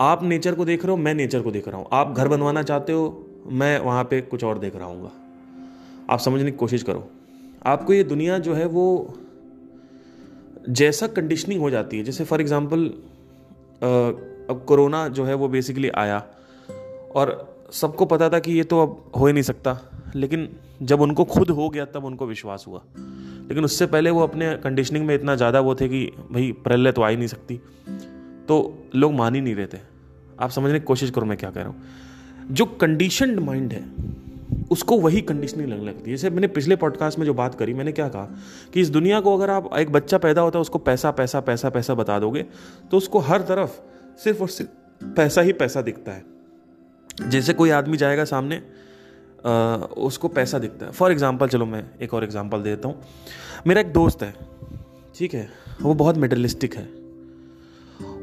आप 0.00 0.22
नेचर 0.22 0.54
को 0.54 0.64
देख 0.64 0.84
रहे 0.84 0.90
हो, 0.90 0.96
मैं 0.96 1.14
नेचर 1.14 1.40
को 1.42 1.50
देख 1.50 1.68
रहा 1.68 1.78
हूँ। 1.78 1.86
आप 1.92 2.14
घर 2.16 2.28
बनवाना 2.28 2.62
चाहते 2.62 2.92
हो, 2.92 3.26
मैं 3.46 3.78
वहाँ 3.80 4.04
पे 4.04 4.20
कुछ 4.20 4.44
और 4.44 4.58
देख 4.58 4.76
रहा 4.76 4.86
हूँ 4.86 5.10
आप 6.10 6.18
समझने 6.18 6.50
की 6.50 6.56
कोशिश 6.56 6.82
करो। 6.82 7.08
आपको 7.66 7.92
ये 7.92 8.04
दुनिया 8.04 8.38
जो 8.38 8.54
है, 8.54 8.66
वो 8.66 9.14
जैसा 10.68 11.06
कंडीशनिंग 11.06 11.60
हो 11.60 11.70
जाती 11.70 11.98
है। 11.98 12.04
जैसे 12.04 12.24
फॉर 12.24 12.40
एग्ज़ाम्पल 12.40 12.86
अब 14.50 14.64
कोरोना 14.68 15.06
जो 15.08 15.24
है, 15.24 15.34
वो 15.34 15.48
बेसिकली 15.48 15.88
आया। 15.88 16.18
और 17.14 17.49
सबको 17.72 18.04
पता 18.04 18.28
था 18.28 18.38
कि 18.38 18.52
ये 18.52 18.64
तो 18.64 18.82
अब 18.82 19.10
हो 19.20 19.26
ही 19.26 19.32
नहीं 19.32 19.42
सकता, 19.42 19.78
लेकिन 20.16 20.48
जब 20.82 21.00
उनको 21.00 21.24
खुद 21.24 21.50
हो 21.50 21.68
गया 21.68 21.84
तब 21.84 22.04
उनको 22.04 22.26
विश्वास 22.26 22.64
हुआ। 22.68 22.82
लेकिन 23.48 23.64
उससे 23.64 23.86
पहले 23.86 24.10
वो 24.10 24.22
अपने 24.22 24.54
कंडीशनिंग 24.56 25.06
में 25.06 25.14
इतना 25.14 25.34
ज़्यादा 25.36 25.60
वो 25.60 25.74
थे 25.74 25.88
कि 25.88 26.04
भाई, 26.32 26.52
प्रलय 26.64 26.92
तो 26.92 27.02
आ 27.02 27.08
ही 27.08 27.16
नहीं 27.16 27.28
सकती। 27.28 27.60
तो 28.48 28.88
लोग 28.94 29.12
मान 29.12 29.34
ही 29.34 29.40
नहीं 29.40 29.54
रहे 29.54 29.66
थे। 29.66 29.78
आप 30.40 30.50
समझने 30.50 30.78
की 30.78 30.84
कोशिश 30.84 31.10
करो 31.10 31.26
मैं 31.26 31.36
क्या 31.38 31.50
कह 31.50 31.60
रहा 31.60 31.68
हूँ। 31.68 31.82
जो 32.50 32.64
कंडीशनड 32.64 33.40
माइंड 33.40 33.72
है, 33.72 33.84
उसको 34.70 34.98
वही 34.98 35.20
कंडीशनिंग 35.20 35.68
लगने 35.68 35.84
लगती 35.84 36.10
है। 36.10 36.16
जैसे 36.16 36.30
मैंने 36.30 36.48
पिछले 36.48 36.76
पॉडकास्ट 36.76 37.18
में 37.18 37.26
जो 37.26 37.34
बात 37.34 37.54
करी, 37.54 37.74
मैंने 37.74 37.92
क्या 37.92 38.08
कहा 38.08 38.24
कि 38.74 38.80
इस 38.80 38.90
दुनिया 38.90 39.20
को 39.20 39.36
अगर 39.36 39.50
आप, 39.50 39.70
एक 39.78 39.92
बच्चा 39.92 40.18
पैदा 40.18 40.40
होता 40.40 40.58
है, 40.58 40.60
उसको 40.60 40.78
पैसा 40.80 41.10
पैसा 41.10 41.40
पैसा 41.40 41.70
पैसा 41.70 41.94
बता 41.94 42.18
दोगे 42.18 42.44
तो 42.90 42.96
उसको 42.96 43.18
हर 43.20 43.42
तरफ़ 43.42 43.80
सिर्फ़ 44.18 44.40
और 44.40 44.48
सिर्फ़ 44.48 45.14
पैसा 45.16 45.40
ही 45.40 45.52
पैसा 45.52 45.82
दिखता 45.82 46.12
है। 46.12 46.24
जैसे 47.22 47.52
कोई 47.52 47.70
आदमी 47.70 47.96
जाएगा 47.96 48.24
सामने 48.26 48.62
आ, 49.40 49.76
उसको 49.98 50.28
पैसा 50.30 50.58
दिखता 50.58 50.86
है। 50.86 50.92
फॉर 50.92 51.12
एग्ज़ाम्पल 51.12 51.48
चलो 51.48 51.66
मैं 51.66 51.84
एक 52.02 52.14
और 52.14 52.24
एग्ज़ाम्पल 52.24 52.62
देता 52.62 52.88
हूँ। 52.88 53.02
मेरा 53.66 53.80
एक 53.80 53.92
दोस्त 53.92 54.22
है 54.22 54.34
ठीक 55.14 55.34
है? 55.34 55.48
वो 55.82 55.94
बहुत 55.94 56.16
मेटलिस्टिक 56.16 56.74
है। 56.74 56.84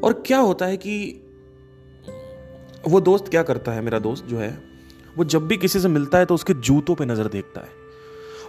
और 0.00 0.22
क्या 0.26 0.38
होता 0.38 0.66
है 0.66 0.76
कि 0.76 1.24
वो 2.88 3.00
दोस्त 3.00 3.28
क्या 3.28 3.42
करता 3.42 3.72
है 3.72 3.82
मेरा 3.82 3.98
दोस्त 3.98 4.24
जो 4.24 4.38
है 4.38 4.50
वो 5.16 5.24
जब 5.24 5.46
भी 5.48 5.56
किसी 5.56 5.80
से 5.80 5.88
मिलता 5.88 6.18
है 6.18 6.26
तो 6.26 6.34
उसके 6.34 6.54
जूतों 6.54 6.94
पे 6.94 7.04
नज़र 7.06 7.28
देखता 7.28 7.60
है। 7.60 7.76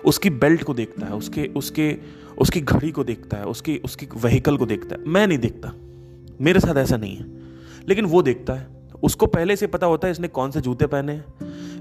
उसकी 0.05 0.29
बेल्ट 0.29 0.63
को 0.63 0.73
देखता 0.73 1.05
है 1.05 1.13
उसके 1.13 1.45
उसके 1.55 1.95
उसकी 2.37 2.61
घड़ी 2.61 2.91
को 2.91 3.03
देखता 3.03 3.37
है 3.37 3.45
उसकी 3.45 3.77
उसकी 3.85 4.07
व्हीकल 4.15 4.57
को 4.57 4.65
देखता 4.65 4.95
है। 4.95 5.03
मैं 5.07 5.27
नहीं 5.27 5.37
देखता। 5.37 5.73
मेरे 6.41 6.59
साथ 6.59 6.77
ऐसा 6.77 6.97
नहीं 6.97 7.15
है। 7.15 7.25
लेकिन 7.87 8.05
वो 8.05 8.21
देखता 8.21 8.53
है। 8.53 8.67
उसको 9.03 9.25
पहले 9.25 9.55
से 9.55 9.67
पता 9.67 9.87
होता 9.87 10.07
है 10.07 10.11
इसने 10.11 10.27
कौन 10.27 10.51
से 10.51 10.61
जूते 10.61 10.87
पहने 10.87 11.21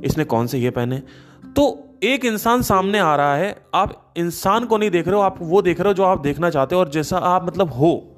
इसने 0.05 0.25
कौन 0.25 0.47
से 0.47 0.59
ये 0.59 0.71
पहने 0.71 1.03
तो 1.57 1.85
एक 2.03 2.25
इंसान 2.25 2.63
सामने 2.63 2.99
आ 2.99 3.15
रहा 3.17 3.37
है, 3.37 3.57
आप 3.75 4.13
इंसान 4.17 4.65
को 4.65 4.77
नहीं 4.79 4.91
देख 4.91 5.07
रहे 5.09 5.17
हो, 5.17 5.23
आप 5.23 5.39
वो 5.41 5.63
देख 5.63 5.81
रहे 5.81 5.89
हो 5.89 5.95
जो 5.95 6.03
आप 6.03 6.21
देखना 6.21 6.51
चाहते 6.51 6.75
हो, 6.75 6.81
और 6.81 6.89
जैसा 6.89 7.19
आप 7.19 7.47
मतलब 7.47 7.73
हो, 7.73 8.17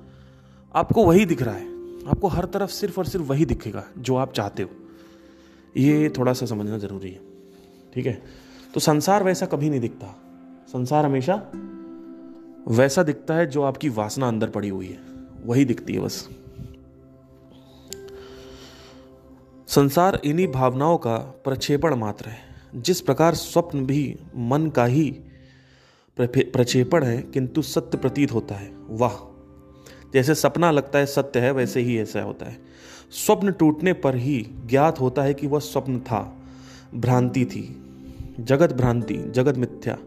आपको 0.75 1.05
वही 1.05 1.25
दिख 1.25 1.43
रहा 1.43 1.55
है। 1.55 1.69
आपको 2.11 2.29
हर 2.29 2.45
तरफ़ 2.45 2.71
सिर्फ़ 2.71 2.99
और 2.99 3.07
सिर्फ़ 3.07 3.27
वही 3.27 3.45
दिखेगा 3.45 3.85
जो 3.99 4.17
आप 4.17 4.33
चाहते 4.33 4.63
हो। 4.63 4.69
ये 5.77 6.09
थोड़ा 6.09 6.33
सा 6.33 6.47
समझना 6.47 6.79
ज़रूरी 6.79 7.11
है, 7.11 7.21
ठीक 7.95 8.07
है? 8.07 8.23
तो 8.75 8.81
संसार 8.81 9.25
वैसा 9.25 9.47
कभी 9.47 9.71
नहीं 9.71 9.81
दिखता। 9.81 10.15
संसार 10.69 11.05
हमेशा 11.05 11.35
वैसा 12.69 13.03
दिखता 13.03 13.35
है 13.35 13.47
जो 13.47 13.63
आपकी 13.63 13.89
वासना 13.89 14.29
अंदर 14.29 14.51
पड़ी 14.51 14.69
हुई 14.69 14.87
है, 14.87 14.99
वही 15.45 15.65
दिखती 15.65 15.95
है 15.95 16.01
बस। 16.01 16.29
संसार 19.71 20.21
इन्हीं 20.25 20.49
भावनाओं 20.49 20.99
का 20.99 21.17
प्रक्षेपण 21.17 21.95
मात्र 21.95 22.27
है। 22.27 22.39
जिस 22.77 23.01
प्रकार 23.01 23.35
स्वप्न 23.35 23.87
भी 23.87 24.19
मन 24.37 24.69
का 24.69 24.85
ही 24.85 25.11
प्रक्षेपण 26.21 27.05
है, 27.05 27.23
किंतु 27.23 27.63
सत्य 27.63 27.99
प्रतीत 27.99 28.33
होता 28.33 28.55
है। 28.55 28.73
वाह, 28.89 29.13
जैसे 30.15 30.35
सपना 30.35 30.71
लगता 30.71 30.99
है 30.99 31.07
सत्य 31.07 31.41
है, 31.41 31.51
वैसे 31.51 31.81
ही 31.81 31.99
ऐसा 31.99 32.23
होता 32.23 32.47
है। 32.47 32.59
स्वप्न 33.11 33.53
टूटने 33.53 33.93
पर 33.93 34.17
ही 34.17 34.51
ज्ञात 34.67 35.01
होता 35.01 35.23
है 35.23 35.35
कि 35.35 35.47
वह 35.47 35.61
स्वप्न 35.61 35.99
था, 35.99 36.37
भ्रांति 36.95 37.45
थी। 37.45 37.83
जगत 38.41 38.73
भ्रांति, 38.73 39.15
जगत 39.15 39.57
मिथ्या। 39.57 39.99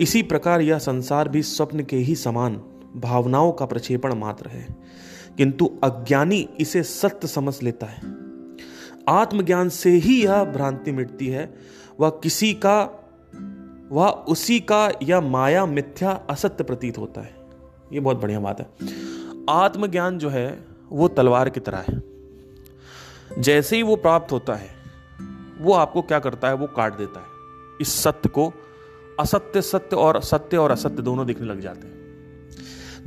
इसी 0.00 0.22
प्रकार 0.22 0.60
यह 0.60 0.78
संसार 0.78 1.28
भी 1.28 1.42
स्वप्न 1.42 1.84
के 1.84 1.96
ही 1.96 2.14
समान 2.14 2.62
भावनाओं 2.96 3.52
का 3.52 3.64
प्रक्षेपण 3.64 4.14
मात्र 4.14 4.48
है। 4.48 4.66
किंतु 5.36 5.78
अज्ञानी 5.84 6.48
इसे 6.60 6.82
सत्य 6.82 7.28
समझ 7.28 7.62
लेता 7.62 7.86
है। 7.86 8.27
आत्मज्ञान 9.08 9.68
से 9.68 9.90
ही 9.90 10.24
यह 10.24 10.44
भ्रांति 10.44 10.92
मिटती 10.92 11.26
है। 11.26 11.54
वह 12.00 12.10
किसी 12.10 12.54
का, 12.54 13.04
वह 13.90 14.08
उसी 14.08 14.60
का 14.60 14.92
यह 15.02 15.20
माया 15.20 15.66
मिथ्या 15.66 16.10
असत्य 16.30 16.64
प्रतीत 16.64 16.98
होता 16.98 17.20
है। 17.20 17.36
यह 17.92 18.00
बहुत 18.00 18.20
बढ़िया 18.20 18.40
बात 18.40 18.60
है। 18.60 18.66
आत्मज्ञान 19.50 20.18
जो 20.18 20.28
है, 20.28 20.64
वो 20.90 21.08
तलवार 21.08 21.50
की 21.50 21.60
तरह 21.60 21.84
है। 21.90 22.02
जैसे 23.38 23.76
ही 23.76 23.82
वो 23.82 23.96
प्राप्त 23.96 24.32
होता 24.32 24.54
है, 24.54 24.68
वो 25.58 25.72
आपको 25.72 26.02
क्या 26.02 26.18
करता 26.18 26.48
है? 26.48 26.54
वो 26.54 26.66
काट 26.66 26.98
देता 26.98 27.20
है। 27.20 27.26
इस 27.80 28.02
सत्य 28.02 28.28
को 28.28 28.52
असत्य, 29.20 29.62
सत्य 29.62 29.96
और 29.96 30.22
सत्य 30.22 30.56
और 30.56 30.70
असत्य 30.70 31.02
दोनों 31.02 31.26
दिखने 31.26 31.46
लग 31.46 31.60
जाते 31.60 31.86
हैं। 31.86 31.97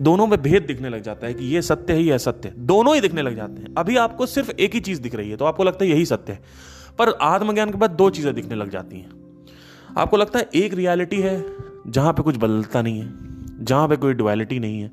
दोनों 0.02 0.28
में 0.28 0.42
भेद 0.42 0.64
दिखने 0.64 0.90
लग 0.90 1.02
जाता 1.02 1.28
है 1.28 1.34
कि 1.34 1.46
ये 1.46 1.62
सत्य 1.62 1.94
है 1.94 2.04
ये 2.04 2.12
असत्य 2.12 2.54
दोनों 2.58 2.96
ही 2.96 3.02
दिखने 3.02 3.22
लग 3.22 3.36
जाते 3.36 3.62
हैं। 3.62 3.74
अभी 3.78 3.98
आपको 3.98 4.26
सिर्फ़ 4.26 4.52
एक 4.52 4.74
ही 4.74 4.80
चीज़ 4.80 5.02
दिख 5.02 5.16
रही 5.16 5.30
है 5.30 5.38
तो 5.38 5.46
आपको 5.46 5.64
लगता 5.64 5.86
है 5.86 5.92
यही 5.92 6.06
सत्य 6.06 6.34
है। 6.34 6.40
पर 7.00 7.10
आत्मज्ञान 7.22 7.72
के 7.72 7.78
बाद 7.78 7.92
दो 7.92 8.10
चीज़ें 8.10 8.34
दिखने 8.34 8.56
लग 8.56 8.70
जाती 8.70 9.00
हैं। 9.00 9.10
आपको 9.98 10.18
लगता 10.18 10.40
है 10.40 10.50
एक 10.56 10.74
रियलिटी 10.74 11.22
है 11.22 11.46
जहाँ 11.88 12.14
पे 12.14 12.24
कुछ 12.24 12.38
बदलता 12.38 12.82
नहीं 12.82 13.00
है 13.00 13.66
जहाँ 13.66 13.88
पे 13.88 13.96
कोई 13.96 14.14
डुअलिटी 14.14 14.60
नहीं 14.60 14.82
है 14.82 14.92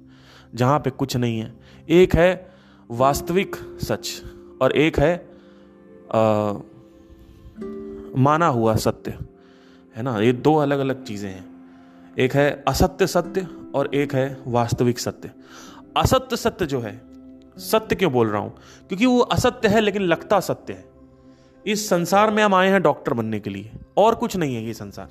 जहाँ 0.54 0.78
पे 0.78 0.90
कुछ 0.90 1.16
नहीं 1.16 1.38
है। 1.40 1.52
एक 1.90 2.14
है 2.14 2.50
वास्तविक 2.90 3.56
सच 3.82 4.08
और 4.62 4.72
एक 4.72 4.98
है 4.98 5.14
आ, 6.14 6.52
माना 8.16 8.46
हुआ 8.46 8.74
सत्य। 8.76 9.10
है 9.96 10.02
ना? 10.02 10.18
ये 10.18 10.32
दो 10.32 10.54
अलग 10.54 10.78
अलग 10.78 11.04
चीज़ें 11.04 11.30
हैं। 11.30 11.44
एक 12.18 12.32
है 12.32 12.64
असत्य 12.68 13.06
सत्य 13.06 13.46
और 13.74 13.94
एक 13.94 14.14
है 14.14 14.38
वास्तविक 14.46 14.98
सत्य। 14.98 15.30
असत्य 15.96 16.36
सत्य 16.36 16.66
जो 16.66 16.80
है, 16.80 17.02
सत्य 17.58 17.96
क्यों 17.96 18.12
बोल 18.12 18.28
रहा 18.28 18.40
हूँ? 18.40 18.54
क्योंकि 18.88 19.06
वो 19.06 19.18
असत्य 19.18 19.68
है, 19.68 19.80
लेकिन 19.80 20.02
लगता 20.02 20.40
सत्य 20.40 20.72
है। 20.72 20.88
इस 21.66 21.88
संसार 21.88 22.30
में 22.30 22.42
हम 22.42 22.54
आए 22.54 22.68
हैं 22.68 22.82
डॉक्टर 22.82 23.14
बनने 23.14 23.40
के 23.40 23.50
लिए। 23.50 23.70
और 23.96 24.14
कुछ 24.14 24.36
नहीं 24.36 24.54
है 24.56 24.64
ये 24.64 24.74
संसार। 24.74 25.08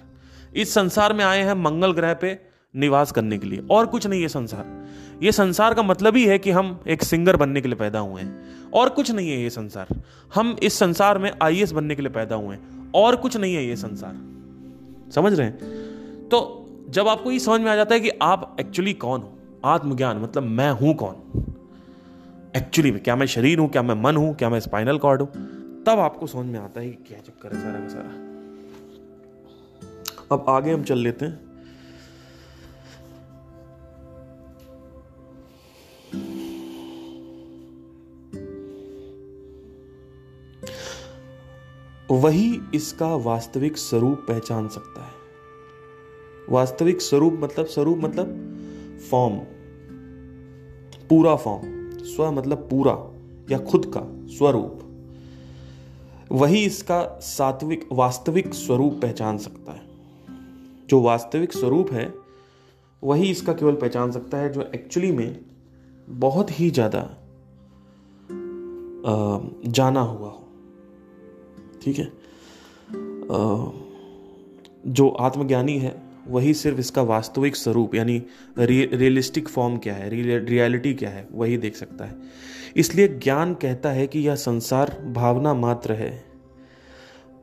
इस 0.55 0.73
संसार 0.73 1.13
में 1.13 1.25
आए 1.25 1.41
हैं 1.41 1.53
मंगल 1.53 1.91
ग्रह 1.91 2.13
पे 2.13 2.39
निवास 2.75 3.11
करने 3.11 3.37
के 3.37 3.47
लिए। 3.47 3.63
और 3.71 3.85
कुछ 3.85 4.07
नहीं 4.07 4.21
है 4.21 4.27
संसार। 4.27 4.87
ये 5.23 5.31
संसार 5.31 5.73
का 5.73 5.83
मतलब 5.83 6.15
ही 6.15 6.25
है 6.25 6.39
कि 6.39 6.51
हम 6.51 6.83
एक 6.87 7.03
सिंगर 7.03 7.35
बनने 7.35 7.61
के 7.61 7.67
लिए 7.67 7.77
पैदा 7.77 7.99
हुए 7.99 8.21
हैं। 8.21 8.43
और 8.73 8.89
कुछ 8.89 9.11
नहीं 9.11 9.29
है 9.29 9.41
ये 9.41 9.49
संसार। 9.49 10.01
हम 10.35 10.55
इस 10.63 10.73
संसार 10.73 11.17
में 11.17 11.31
आई 11.41 11.65
बनने 11.73 11.95
के 11.95 12.01
लिए 12.01 12.11
पैदा 12.11 12.35
हुए 12.35 12.55
हैं। 12.55 12.91
और 12.95 13.15
कुछ 13.15 13.37
नहीं 13.37 13.55
है 13.55 13.65
ये 13.65 13.75
संसार। 13.75 14.37
समझ 15.11 15.33
रहे 15.33 15.47
हैं? 15.47 15.57
तो 16.29 16.63
जब 16.89 17.07
आपको 17.07 17.31
ये 17.31 17.39
समझ 17.39 17.61
में 17.61 17.71
आ 17.71 17.75
जाता 17.75 17.93
है 17.95 18.01
कि 18.01 18.09
आप 18.09 18.57
एक्चुअली 18.59 18.93
कौन 18.93 19.21
हो? 19.21 19.33
आत्मज्ञान 19.65 20.17
मतलब 20.17 20.43
मैं 20.43 20.71
हूँ 20.71 20.93
कौन? 20.93 21.15
एक्चुअली 22.55 22.91
में, 22.91 23.03
क्या 23.03 23.15
मैं 23.15 23.25
शरीर 23.25 23.59
हूँ, 23.59 23.69
क्या 23.69 23.81
मैं 23.81 23.95
मन 23.95 24.15
हूँ, 24.15 24.35
क्या 24.35 24.49
मैं 24.49 24.59
स्पाइनल 24.59 24.97
कॉर्ड 24.97 25.21
हूँ? 25.21 25.29
तब 25.83 25.99
आपको 25.99 26.27
समझ 26.27 26.45
में 26.45 26.59
आता 26.59 26.81
है 26.81 26.89
कि 26.89 27.03
क्या 27.03 27.19
चक्कर 27.19 27.55
है 27.55 27.61
सारा 27.61 27.79
का 27.79 27.87
सारा। 27.87 28.27
अब 30.31 30.45
आगे 30.49 30.71
हम 30.71 30.83
चल 30.83 30.97
लेते 30.97 31.25
हैं। 31.25 31.47
वही 42.11 42.61
इसका 42.73 43.15
वास्तविक 43.15 43.77
स्वरूप 43.77 44.25
पहचान 44.27 44.67
सकता 44.67 44.96
वास्तविक 46.49 47.01
स्वरूप 47.01 47.37
मतलब 47.39 47.65
स्वरूप 47.65 47.97
मतलब 47.97 48.99
फॉर्म 49.11 49.37
पूरा 51.09 51.35
फॉर्म 51.35 51.61
स्व 52.05 52.31
मतलब 52.31 52.67
पूरा 52.69 52.93
या 53.51 53.57
खुद 53.59 53.85
का 53.97 54.01
स्वरूप। 54.27 54.79
वही 56.31 56.63
इसका 56.65 57.19
सात्विक, 57.21 57.87
वास्तविक 57.91 58.53
स्वरूप 58.53 58.99
पहचान 59.01 59.37
सकता 59.37 59.71
है। 59.71 59.81
जो 60.87 61.01
वास्तविक 61.01 61.53
स्वरूप 61.53 61.91
है, 61.91 62.13
वही 63.03 63.29
इसका 63.31 63.53
केवल 63.53 63.75
पहचान 63.75 64.11
सकता 64.11 64.37
है 64.37 64.51
जो 64.53 64.61
एक्चुअली 64.75 65.11
में 65.11 65.39
बहुत 66.09 66.59
ही 66.59 66.69
ज़्यादा 66.71 67.09
जाना 69.67 70.01
हुआ 70.01 70.29
हो। 70.29 70.43
ठीक 71.81 71.99
है? 71.99 72.11
जो 74.87 75.09
आत्मज्ञानी 75.09 75.77
है 75.77 76.06
वही 76.27 76.53
सिर्फ़ 76.53 76.79
इसका 76.79 77.01
वास्तविक 77.01 77.55
स्वरूप, 77.55 77.95
यानी 77.95 78.23
रियलिस्टिक 78.59 79.49
फॉर्म 79.49 79.77
क्या 79.77 79.93
है 79.93 80.09
रियलिटी 80.45 80.93
क्या 80.93 81.09
है, 81.09 81.27
वही 81.31 81.57
देख 81.57 81.75
सकता 81.75 82.05
है। 82.05 82.15
इसलिए 82.75 83.07
ज्ञान 83.07 83.53
कहता 83.53 83.89
है 83.89 84.07
कि 84.07 84.19
यह 84.19 84.35
संसार 84.35 85.01
भावना 85.05 85.53
मात्र 85.53 85.93
है, 85.93 86.23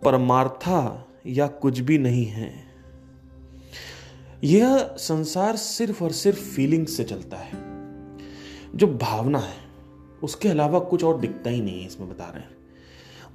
परमार्था 0.05 1.09
या 1.27 1.47
कुछ 1.47 1.79
भी 1.81 1.99
नहीं 1.99 2.27
है। 2.27 2.65
यह 4.45 4.95
संसार 4.99 5.57
सिर्फ़ 5.57 6.05
और 6.05 6.13
सिर्फ़ 6.13 6.39
फीलिंग 6.39 6.87
से 6.87 7.05
चलता 7.05 7.37
है। 7.37 7.53
जो 8.75 8.87
भावना 8.87 9.39
है, 9.39 9.65
उसके 10.23 10.49
अलावा 10.49 10.79
कुछ 10.79 11.05
और 11.05 11.21
दिखता 11.21 11.51
ही 11.51 11.61
नहीं 11.61 11.81
है, 11.81 11.87
इसमें 11.87 12.09
बता 12.09 12.25
रहे 12.25 12.43
हैं। 12.43 12.51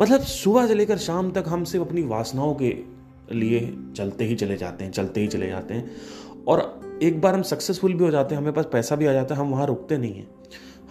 मतलब 0.01 0.21
सुबह 0.21 0.67
से 0.67 0.75
लेकर 0.75 0.97
शाम 0.97 1.31
तक 1.31 1.43
हम 1.47 1.63
सिर्फ़ 1.63 1.87
अपनी 1.87 2.01
वासनाओं 2.01 2.55
के 2.55 2.98
लिए 3.31 3.77
चलते 3.95 4.25
ही 4.25 4.35
चले 4.35 4.57
जाते 4.57 4.85
हैं, 4.85 4.91
चलते 4.91 5.21
ही 5.21 5.27
चले 5.27 5.47
जाते 5.47 5.73
हैं। 5.73 5.91
और 6.47 6.79
एक 7.03 7.21
बार 7.21 7.33
हम 7.33 7.41
सक्सेसफुल 7.41 7.93
भी 7.93 8.03
हो 8.03 8.11
जाते 8.11 8.35
हैं, 8.35 8.41
हमें 8.41 8.53
पास 8.53 8.65
पैसा 8.71 8.95
भी 8.95 9.05
आ 9.05 9.13
जाता 9.13 9.35
है, 9.35 9.41
हम 9.41 9.49
वहाँ 9.49 9.67
रुकते 9.67 9.97
नहीं 9.97 10.13
हैं। 10.13 10.27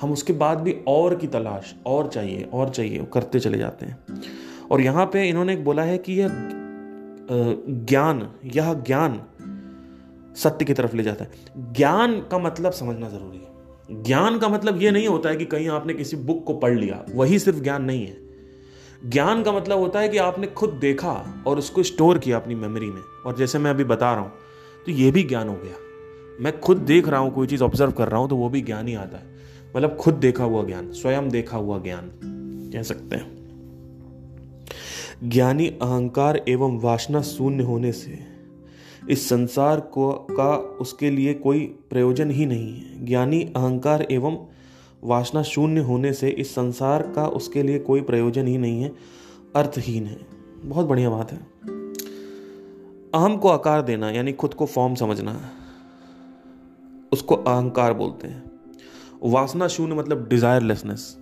हम 0.00 0.12
उसके 0.12 0.32
बाद 0.32 0.60
भी 0.60 0.76
और 0.86 1.16
की 1.16 1.26
तलाश, 1.26 1.74
और 1.86 2.08
चाहिए 2.08 2.48
और 2.52 2.68
चाहिए, 2.68 3.06
करते 3.12 3.40
चले 3.40 3.58
जाते 3.58 3.86
हैं। 3.86 3.98
और 4.70 4.80
यहाँ 4.80 5.06
पे 5.06 5.28
इन्होंने 5.28 5.52
एक 5.52 5.64
बोला 5.64 5.82
है 5.82 5.98
कि 5.98 6.12
यह 6.12 6.28
ज्ञान 7.68 8.30
यह 8.44 8.74
ज्ञान 8.74 9.22
सत्य 10.36 10.64
की 10.64 10.74
तरफ़ 10.74 10.96
ले 10.96 11.02
जाता 11.02 11.24
है। 11.24 11.30
ज्ञान 11.72 12.20
का 12.20 12.38
मतलब 12.38 12.72
समझना 12.72 13.08
ज़रूरी 13.08 13.38
है। 13.38 13.48
ज्ञान 14.02 14.38
का 14.38 14.48
मतलब 14.48 14.82
यह 14.82 14.90
नहीं 14.90 15.08
होता 15.08 15.28
है 15.28 15.36
कि 15.36 15.44
कहीं 15.44 15.68
आपने 15.68 15.94
किसी 15.94 16.16
बुक 16.16 16.44
को 16.44 16.54
पढ़ 16.54 16.78
लिया, 16.78 17.06
वही 17.14 17.38
सिर्फ़ 17.38 17.58
ज्ञान 17.58 17.84
नहीं 17.84 18.06
है। 18.06 18.27
ज्ञान 19.02 19.42
का 19.42 19.52
मतलब 19.52 19.78
होता 19.78 20.00
है 20.00 20.08
कि 20.08 20.18
आपने 20.18 20.46
खुद 20.46 20.70
देखा 20.70 21.12
और 21.46 21.58
उसको 21.58 21.82
स्टोर 21.82 22.18
किया 22.18 22.36
अपनी 22.36 22.54
मेमोरी 22.54 22.86
में। 22.86 23.02
और 23.26 23.36
जैसे 23.36 23.58
मैं 23.58 23.70
अभी 23.70 23.84
बता 23.84 24.12
रहा 24.12 24.22
हूँ 24.22 24.32
तो 24.86 24.92
ये 24.92 25.10
भी 25.10 25.22
ज्ञान 25.22 25.48
हो 25.48 25.54
गया। 25.54 25.74
मैं 26.40 26.58
खुद 26.60 26.76
देख 26.78 27.08
रहा 27.08 27.20
हूँ, 27.20 27.32
कोई 27.34 27.46
चीज़ 27.46 27.62
ऑब्ज़र्व 27.62 27.92
कर 27.92 28.08
रहा 28.08 28.20
हूँ 28.20 28.28
तो 28.28 28.36
वो 28.36 28.48
भी 28.48 28.60
ज्ञान 28.60 28.88
ही 28.88 28.94
आता 28.94 29.18
है। 29.18 29.36
मतलब 29.76 29.96
खुद 29.96 30.14
देखा 30.14 30.44
हुआ 30.44 30.64
ज्ञान, 30.64 30.90
स्वयं 30.92 31.28
देखा 31.28 31.56
हुआ 31.56 31.78
ज्ञान, 31.78 32.10
कह 32.72 32.82
सकते 32.82 33.16
हैं। 33.16 33.36
ज्ञानी 35.24 35.66
अहंकार 35.68 36.40
एवं 36.48 36.78
वासना 36.80 37.22
शून्य 37.22 37.62
होने 37.62 37.92
से 37.92 38.18
इस 39.10 39.28
संसार 39.28 39.80
को, 39.80 40.12
का 40.12 40.56
उसके 40.56 41.10
लिए 41.10 41.34
कोई 41.34 41.60
प्रयोजन 41.90 42.30
ही 42.30 42.46
नहीं 42.46 42.72
है। 42.74 43.04
ज्ञानी 43.06 43.42
अहंकार 43.56 44.06
एवं 44.10 44.36
वासना 45.04 45.42
शून्य 45.42 45.80
होने 45.80 46.12
से 46.12 46.28
इस 46.28 46.54
संसार 46.54 47.02
का 47.14 47.26
उसके 47.28 47.62
लिए 47.62 47.78
कोई 47.78 48.00
प्रयोजन 48.00 48.46
ही 48.46 48.56
नहीं 48.58 48.82
है, 48.82 48.92
अर्थहीन 49.56 50.06
है। 50.06 50.18
बहुत 50.64 50.86
बढ़िया 50.86 51.10
बात 51.10 51.32
है। 51.32 51.38
अहम 53.14 53.36
को 53.36 53.48
आकार 53.48 53.82
देना, 53.82 54.10
यानी 54.10 54.32
खुद 54.32 54.54
को 54.54 54.66
फॉर्म 54.66 54.94
समझना, 54.94 55.40
उसको 57.12 57.34
अहंकार 57.34 57.92
बोलते 57.94 58.28
हैं। 58.28 58.50
वासना 59.22 59.68
शून्य 59.68 59.94
मतलब 59.94 60.28
डिजायरलेसनेस 60.28 61.16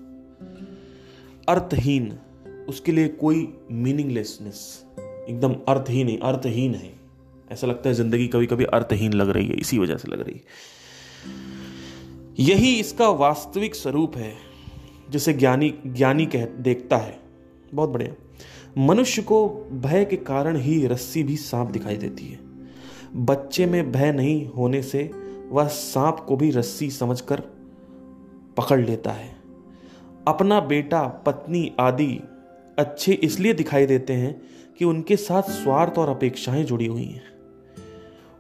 अर्थहीन, 1.49 2.13
उसके 2.69 2.93
लिए 2.93 3.09
कोई 3.09 3.49
मीनिंगलेसनेस 3.71 4.85
एकदम 4.99 5.55
अर्थहीन 5.69 6.09
है 6.09 6.17
अर्थहीन 6.23 6.75
है। 6.75 6.95
ऐसा 7.53 7.67
लगता 7.67 7.89
है 7.89 7.95
ज़िंदगी 7.95 8.27
कभी 8.29 8.47
कभी 8.47 8.65
अर्थहीन 8.65 9.13
लग 9.13 9.31
रही 9.31 9.47
है, 9.47 9.55
इसी 9.55 9.79
वजह 9.79 9.97
से 9.97 10.09
लग 10.09 10.21
रही 10.21 10.35
है। 10.35 10.45
यही 12.41 12.81
इसका 12.81 13.09
वास्तविक 13.09 13.75
स्वरूप 13.75 14.17
है, 14.17 14.35
जिसे 15.11 15.33
ज्ञानी 15.33 15.79
ज्ञानी 15.87 16.27
कह, 16.27 16.45
देखता 16.45 16.97
है। 16.97 17.21
बहुत 17.75 17.91
बढ़िया। 17.91 18.15
मनुष्य 18.79 19.23
को 19.23 19.49
भय 19.73 20.05
के 20.05 20.17
कारण 20.17 20.57
ही 20.57 20.87
रस्सी 20.87 21.23
भी 21.23 21.37
सांप 21.37 21.71
दिखाई 21.71 21.97
देती 21.97 22.27
है। 22.27 22.39
बच्चे 23.25 23.67
में 23.67 23.93
भय 23.93 24.13
नहीं 24.13 24.47
होने 24.47 24.83
से 24.83 25.11
वह 25.49 25.67
सांप 25.67 26.25
को 26.29 26.37
भी 26.37 26.51
रस्सी 26.51 26.91
समझकर 26.91 27.41
पकड़ 28.57 28.81
लेता 28.81 29.11
है। 29.11 29.37
अपना 30.29 30.61
बेटा, 30.61 31.03
पत्नी 31.03 31.73
आदि 31.81 32.21
अच्छे 32.79 33.13
इसलिए 33.13 33.53
दिखाई 33.53 33.87
देते 33.87 34.13
हैं 34.13 34.43
कि 34.79 34.85
उनके 34.85 35.17
साथ 35.17 35.43
स्वार्थ 35.43 35.99
और 35.99 36.09
अपेक्षाएँ 36.09 36.65
जुड़ी 36.65 36.87
हुई 36.87 37.05
हैं। 37.05 37.25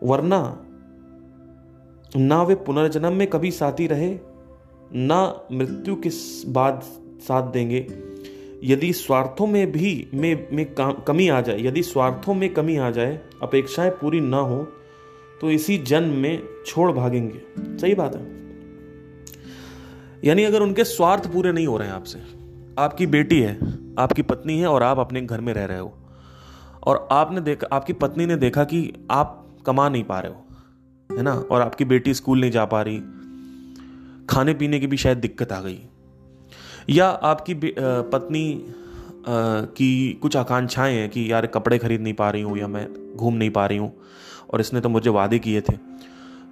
वरना 0.02 0.65
ना 2.10 2.42
वे 2.42 2.54
पुनर्जन्म 2.54 3.12
में 3.12 3.26
कभी 3.26 3.50
साथी 3.50 3.86
रहे, 3.86 4.16
ना 4.94 5.20
मृत्यु 5.52 5.96
के 5.96 6.10
बाद 6.50 6.80
साथ 7.20 7.50
देंगे। 7.52 7.86
यदि 8.64 8.92
स्वार्थों 8.92 9.46
में 9.46 9.72
भी 9.72 10.08
में 10.14 10.48
में 10.52 10.64
कमी 10.78 11.28
आ 11.28 11.40
जाए, 11.40 11.60
यदि 11.60 11.82
स्वार्थों 11.82 12.34
में 12.34 12.52
कमी 12.54 12.76
आ 12.76 12.90
जाए, 12.90 13.18
अपेक्षाएँ 13.42 13.90
पूरी 13.90 14.20
ना 14.20 14.38
हो 14.38 14.62
तो 15.40 15.50
इसी 15.50 15.76
जन्म 15.78 16.14
में 16.14 16.42
छोड़ 16.66 16.90
भागेंगे। 16.92 17.40
सही 17.78 17.94
बात 17.94 18.14
है। 18.16 18.24
यानी 20.24 20.44
अगर 20.44 20.62
उनके 20.62 20.84
स्वार्थ 20.84 21.26
पूरे 21.32 21.52
नहीं 21.52 21.66
हो 21.66 21.76
रहे 21.78 21.88
हैं 21.88 21.94
आपसे, 21.94 22.18
आपकी 22.78 23.06
बेटी 23.06 23.40
है, 23.40 23.58
आपकी 23.98 24.22
पत्नी 24.22 24.58
है 24.58 24.66
और 24.66 24.82
आप 24.82 24.98
अपने 24.98 25.20
घर 25.20 25.40
में 25.40 25.52
रह 25.54 25.64
रहे 25.64 25.78
हो, 25.78 25.92
और 26.84 27.08
आपने 27.12 27.40
देखा, 27.40 27.68
आपकी 27.72 27.92
पत्नी 27.92 28.26
ने 28.26 28.36
देखा 28.36 28.64
कि 28.64 28.92
आप 29.10 29.46
कमा 29.66 29.88
नहीं 29.88 30.04
पा 30.04 30.20
रहे 30.20 30.32
हो 30.32 30.45
है 31.16 31.22
ना? 31.22 31.34
और 31.34 31.62
आपकी 31.62 31.84
बेटी 31.84 32.14
स्कूल 32.14 32.40
नहीं 32.40 32.50
जा 32.50 32.64
पा 32.64 32.82
रही। 32.82 32.98
खाने 34.30 34.54
पीने 34.54 34.80
की 34.80 34.86
भी 34.86 34.96
शायद 34.96 35.18
दिक्कत 35.18 35.52
आ 35.52 35.60
गई। 35.60 35.80
या 36.90 37.06
आपकी 37.06 37.54
पत्नी 37.64 38.64
की 39.28 40.12
कुछ 40.12 40.36
आकांक्षाएँ 40.36 40.94
हैं 40.94 41.08
कि 41.10 41.32
यार 41.32 41.46
कपड़े 41.46 41.78
खरीद 41.78 42.00
नहीं 42.00 42.14
पा 42.14 42.30
रही 42.30 42.42
हूँ 42.42 42.58
या 42.58 42.68
मैं 42.68 43.16
घूम 43.16 43.34
नहीं 43.34 43.50
पा 43.50 43.66
रही 43.66 43.78
हूँ 43.78 43.92
और 44.50 44.60
इसने 44.60 44.80
तो 44.80 44.88
मुझे 44.88 45.10
वादे 45.10 45.38
किए 45.38 45.60
थे। 45.60 45.76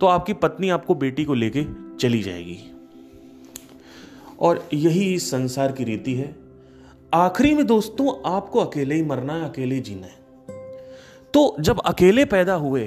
तो 0.00 0.06
आपकी 0.06 0.32
पत्नी 0.32 0.70
आपको 0.70 0.94
बेटी 0.94 1.24
को 1.24 1.34
लेके 1.34 1.64
चली 1.96 2.22
जाएगी। 2.22 2.58
और 4.40 4.68
यही 4.74 5.14
इस 5.14 5.30
संसार 5.30 5.72
की 5.72 5.84
रीति 5.84 6.14
है। 6.14 6.34
आखिरी 7.14 7.54
में 7.54 7.66
दोस्तों, 7.66 8.32
आपको 8.32 8.60
अकेले 8.60 8.94
ही 8.94 9.02
मरना 9.02 9.32
है, 9.32 9.48
अकेले 9.48 9.78
जीना 9.80 10.06
है। 10.06 10.22
तो 11.34 11.56
जब 11.60 11.80
अकेले 11.80 12.24
पैदा 12.24 12.54
हुए 12.54 12.84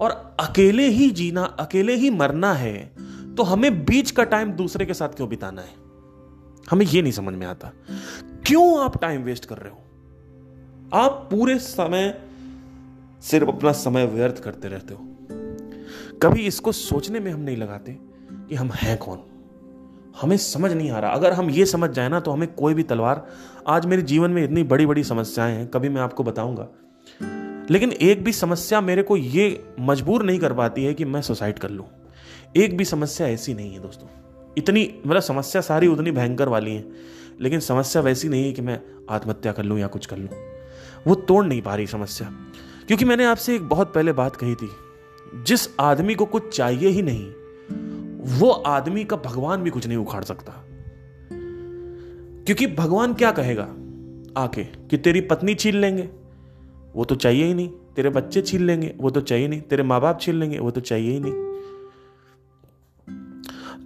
और 0.00 0.36
अकेले 0.40 0.86
ही 0.86 1.10
जीना, 1.10 1.42
अकेले 1.42 1.94
ही 1.94 2.10
मरना 2.10 2.52
है 2.52 2.94
तो 3.36 3.42
हमें 3.42 3.84
बीच 3.84 4.10
का 4.10 4.24
टाइम 4.24 4.52
दूसरे 4.52 4.86
के 4.86 4.94
साथ 4.94 5.08
क्यों 5.08 5.28
बिताना 5.28 5.62
है? 5.62 5.74
हमें 6.70 6.86
यह 6.86 7.02
नहीं 7.02 7.12
समझ 7.12 7.34
में 7.34 7.46
आता। 7.46 7.72
क्यों 8.46 8.84
आप 8.84 9.00
टाइम 9.00 9.22
वेस्ट 9.22 9.44
कर 9.44 9.56
रहे 9.58 9.70
हो? 9.70 9.78
आप 10.94 11.28
पूरे 11.30 11.58
समय 11.58 12.22
सिर्फ़ 13.22 13.48
अपना 13.48 13.72
समय 13.72 14.06
व्यर्थ 14.06 14.42
करते 14.42 14.68
रहते 14.68 14.94
हो। 14.94 15.00
कभी 16.22 16.46
इसको 16.46 16.72
सोचने 16.72 17.20
में 17.20 17.32
हम 17.32 17.40
नहीं 17.40 17.56
लगाते 17.56 17.92
कि 18.32 18.54
हम 18.54 18.70
हैं 18.70 18.98
कौन। 18.98 19.18
हमें 20.20 20.36
समझ 20.36 20.72
नहीं 20.72 20.90
आ 20.90 20.98
रहा। 20.98 21.10
अगर 21.10 21.32
हम 21.32 21.50
ये 21.50 21.66
समझ 21.66 21.90
जाए 21.90 22.08
ना 22.08 22.20
तो 22.20 22.30
हमें 22.30 22.54
कोई 22.54 22.74
भी 22.74 22.82
तलवार, 22.82 23.26
आज 23.68 23.86
मेरे 23.86 24.02
जीवन 24.02 24.30
में 24.30 24.44
इतनी 24.44 24.62
बड़ी 24.62 24.86
बड़ी 24.86 25.04
समस्याएँ 25.04 25.56
हैं, 25.56 25.68
कभी 25.68 25.88
मैं 25.88 26.02
आपको 26.02 26.22
बताऊँगा। 26.22 26.68
लेकिन 27.70 27.92
एक 27.92 28.24
भी 28.24 28.32
समस्या 28.32 28.80
मेरे 28.80 29.02
को 29.02 29.16
ये 29.16 29.64
मजबूर 29.80 30.22
नहीं 30.22 30.38
कर 30.38 30.52
पाती 30.52 30.84
है 30.84 30.94
कि 30.94 31.04
मैं 31.04 31.22
सुसाइड 31.22 31.58
कर 31.58 31.70
लूँ। 31.70 31.86
एक 32.56 32.76
भी 32.76 32.84
समस्या 32.84 33.28
ऐसी 33.28 33.54
नहीं 33.54 33.72
है 33.72 33.80
दोस्तों। 33.80 34.08
इतनी 34.58 34.94
मतलब 35.06 35.22
समस्या 35.22 35.62
सारी 35.62 35.86
उतनी 35.86 36.10
भयंकर 36.10 36.48
वाली 36.48 36.74
है, 36.74 36.84
लेकिन 37.40 37.60
समस्या 37.60 38.02
वैसी 38.02 38.28
नहीं 38.28 38.44
है 38.44 38.52
कि 38.52 38.62
मैं 38.62 38.80
आत्महत्या 39.10 39.52
कर 39.52 39.62
लूँ 39.62 39.78
या 39.78 39.86
कुछ 39.86 40.06
कर 40.06 40.16
लूँ। 40.16 40.28
वो 41.06 41.14
तोड़ 41.14 41.44
नहीं 41.44 41.62
पा 41.62 41.74
रही 41.74 41.86
समस्या। 41.86 42.32
क्योंकि 42.86 43.04
मैंने 43.04 43.24
आपसे 43.24 43.56
एक 43.56 43.62
बहुत 43.62 43.94
पहले 43.94 44.12
बात 44.12 44.36
कही 44.36 44.54
थी, 44.54 44.70
जिस 45.42 45.68
आदमी 45.80 46.14
को 46.14 46.24
कुछ 46.24 46.56
चाहिए 46.56 46.88
ही 46.88 47.02
नहीं, 47.02 47.32
वो 48.38 48.50
आदमी 48.50 49.04
का 49.04 49.16
भगवान 49.16 49.62
भी 49.62 49.70
कुछ 49.70 49.86
नहीं 49.86 49.98
उखाड़ 49.98 50.24
सकता। 50.24 50.52
क्योंकि 52.46 52.66
भगवान 52.66 53.14
क्या 53.14 53.30
कहेगा 53.30 53.68
आके 54.36 54.64
कि 54.64 54.96
तेरी 54.96 55.20
पत्नी 55.20 55.54
छीन 55.54 55.74
लेंगे 55.74 56.08
वो 56.96 57.04
तो 57.04 57.14
चाहिए 57.14 57.44
ही 57.44 57.54
नहीं। 57.54 57.68
तेरे 57.68 58.10
बच्चे 58.10 58.42
छीन 58.42 58.62
लेंगे, 58.62 58.94
वो 58.98 59.10
तो 59.10 59.20
चाहिए 59.20 59.48
नहीं। 59.48 59.60
तेरे 59.60 59.82
माँ 59.82 60.00
बाप 60.00 60.20
छीन 60.20 60.34
लेंगे, 60.34 60.58
वो 60.58 60.70
तो 60.70 60.80
चाहिए 60.80 61.12
ही 61.12 61.20
नहीं। 61.20 61.46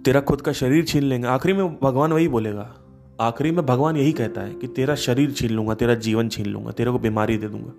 तेरा 0.03 0.21
खुद 0.21 0.41
का 0.41 0.51
शरीर 0.51 0.85
छीन 0.85 1.03
लेंगे। 1.03 1.27
आखिरी 1.27 1.53
में 1.53 1.79
भगवान 1.83 2.13
वही 2.13 2.27
बोलेगा। 2.27 2.77
आखिरी 3.21 3.51
में 3.51 3.65
भगवान 3.65 3.97
यही 3.97 4.11
कहता 4.11 4.41
है 4.41 4.53
कि 4.53 4.67
तेरा 4.67 4.95
शरीर 4.95 5.31
छीन 5.31 5.51
लूँगा, 5.51 5.73
तेरा 5.73 5.95
जीवन 5.95 6.29
छीन 6.29 6.45
लूँगा, 6.45 6.71
तेरे 6.71 6.91
को 6.91 6.99
बीमारी 6.99 7.37
दे 7.37 7.47
दूँगा। 7.47 7.73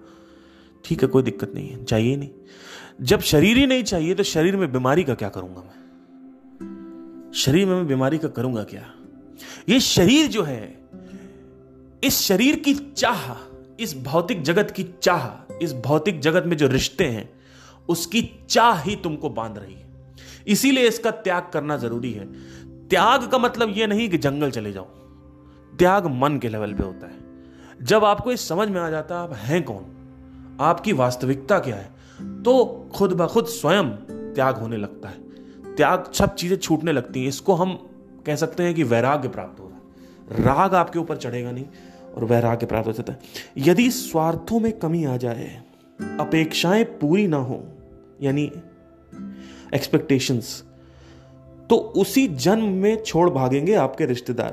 ठीक 0.85 1.03
है, 1.03 1.09
कोई 1.09 1.23
दिक्कत 1.23 1.53
नहीं 1.55 1.69
है, 1.69 1.85
चाहिए 1.85 2.17
नहीं। 2.17 2.31
जब 3.03 3.21
शरीर 3.21 3.57
ही 3.57 3.67
नहीं 3.67 3.83
चाहिए 3.83 4.15
तो 4.15 4.23
शरीर 4.23 4.57
में 4.57 4.73
बीमारी 4.73 5.05
का 5.05 5.15
क्या 5.15 5.29
करूँगा 5.29 5.61
मैं? 5.61 5.79
शरीर 7.35 7.67
में 7.67 7.75
मैं 7.75 7.87
बीमारी 7.87 8.19
का 8.19 8.29
करूँगा 8.29 8.65
क्या? 8.65 8.95
ये 9.69 9.81
शरीर 9.81 10.27
जो 10.27 10.43
है, 10.43 10.79
इस 12.05 12.21
शरीर 12.21 12.57
की 12.57 12.75
चाह 12.75 13.52
इस 13.83 13.99
भौतिक 13.99 14.43
जगत 14.43 14.71
की 14.71 14.87
चाह, 15.03 15.55
इस 15.63 15.75
भौतिक 15.75 16.21
जगत 16.21 16.45
में 16.47 16.57
जो 16.57 16.67
रिश्ते 16.67 17.05
हैं, 17.05 17.31
उसकी 17.89 18.47
चाह 18.49 18.81
ही 18.81 18.97
तुमको 18.97 19.31
बाँध 19.31 19.59
रही 19.59 19.75
है। 19.75 19.87
इसीलिए 20.47 20.89
इसका 20.89 21.11
त्याग 21.11 21.51
करना 21.53 21.77
ज़रूरी 21.77 22.13
है। 22.13 22.33
त्याग 22.89 23.29
का 23.29 23.39
मतलब 23.39 23.75
यह 23.77 23.87
नहीं 23.87 24.09
कि 24.09 24.19
जंगल 24.19 24.51
चले 24.51 24.73
जाओ। 24.73 24.85
त्याग 25.79 26.07
मन 26.07 26.39
के 26.39 26.49
लेवल 26.49 26.75
पे 26.75 26.83
होता 26.83 27.07
है। 27.07 27.19
जब 27.83 28.05
आपको 28.05 28.33
इस 28.33 28.49
समझ 28.49 28.69
में 28.69 28.81
आ 28.81 28.91
जाता 28.91 29.15
है, 29.15 29.21
आप 29.23 29.33
हैं 29.35 29.63
कौन? 29.63 29.87
आपकी 30.61 30.93
वास्तविकता 30.93 31.59
क्या 31.59 31.77
है? 31.77 31.91
तो 32.43 32.65
खुद 32.95 33.13
ब 33.13 33.27
खुद 33.27 33.47
स्वयं 33.47 33.91
त्याग 34.35 34.57
होने 34.57 34.77
लगता 34.77 35.09
है। 35.09 35.17
त्याग 35.77 36.13
सब 36.13 36.35
चीज़ें 36.35 36.57
छूटने 36.57 36.93
लगती 36.93 37.21
हैं। 37.21 37.29
इसको 37.29 37.55
हम 37.55 37.89
कह 38.27 38.37
सकते 38.37 38.63
हैं 38.63 38.75
कि 38.75 38.83
वैराग्य 38.83 39.29
प्राप्त 39.29 39.61
हो 39.61 39.69
रहा 39.69 39.77
है। 39.77 39.83
राग 40.45 40.75
आपके 40.75 40.99
ऊपर 40.99 41.17
चढ़ेगा 41.17 41.51
नहीं। 41.51 41.65
और 42.17 42.25
वैराग्य 42.25 42.67
प्राप्त 42.67 42.89
हो 42.89 42.93
जाता 42.93 43.13
है 43.13 43.19
यदि 43.59 43.91
स्वार्थों 43.91 44.61
में 44.61 44.73
कमी 44.73 45.05
आ 45.05 45.17
जाए, 45.17 45.63
अपेक्षाएँ 46.21 46.85
पूरी 47.01 47.27
ना 47.27 47.37
हो, 47.37 47.63
यानी 48.23 48.51
एक्सपेक्टेशंस 49.75 50.63
तो 51.71 51.77
उसी 51.77 52.27
जन्म 52.29 52.65
में 52.65 53.03
छोड़ 53.03 53.29
भागेंगे 53.31 53.75
आपके 53.75 54.07
रिश्तेदार 54.07 54.53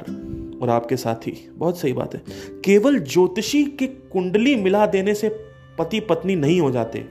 और 0.61 0.69
आपके 0.69 0.97
साथी। 0.97 1.31
बहुत 1.53 1.79
सही 1.79 1.93
बात 1.93 2.13
है। 2.15 2.21
केवल 2.65 2.99
ज्योतिषी 2.99 3.63
के 3.71 3.87
कुंडली 3.87 4.55
मिला 4.55 4.85
देने 4.85 5.13
से 5.13 5.29
पति 5.79 5.99
पत्नी 5.99 6.35
नहीं 6.35 6.61
हो 6.61 6.71
जाते। 6.71 7.05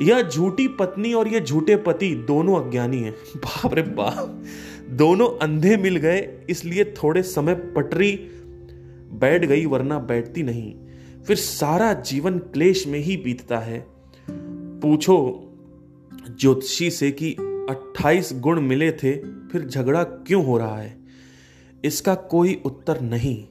यह 0.00 0.22
झूठी 0.22 0.66
पत्नी 0.68 1.12
और 1.12 1.28
यह 1.28 1.40
झूठे 1.40 1.76
पति 1.76 2.14
दोनों 2.26 2.60
अज्ञानी 2.62 2.98
हैं। 2.98 3.12
बाप 3.36 3.74
रे 3.74 3.82
बाप, 3.82 4.42
दोनों 4.90 5.28
अंधे 5.38 5.76
मिल 5.76 5.96
गए, 5.96 6.28
इसलिए 6.50 6.84
थोड़े 6.84 7.22
समय 7.22 7.54
पटरी 7.54 8.12
बैठ 9.12 9.44
गई 9.44 9.66
वरना 9.66 9.98
बैठती 9.98 10.42
नहीं। 10.42 10.74
फिर 11.26 11.36
सारा 11.36 11.92
जीवन 11.92 12.38
क्लेश 12.38 12.86
में 12.86 12.98
ही 12.98 13.16
बीतता 13.16 13.58
है। 13.58 13.86
पूछो 14.80 15.44
ज्योतिषी 16.40 16.90
से 16.90 17.10
कि 17.10 17.36
28 17.70 18.30
गुण 18.34 18.60
मिले 18.60 18.92
थे, 18.92 19.16
फिर 19.48 19.68
झगड़ा 19.68 20.04
क्यों 20.04 20.44
हो 20.44 20.58
रहा 20.58 20.78
है? 20.78 20.98
इसका 21.84 22.14
कोई 22.14 22.62
उत्तर 22.64 23.00
नहीं। 23.00 23.44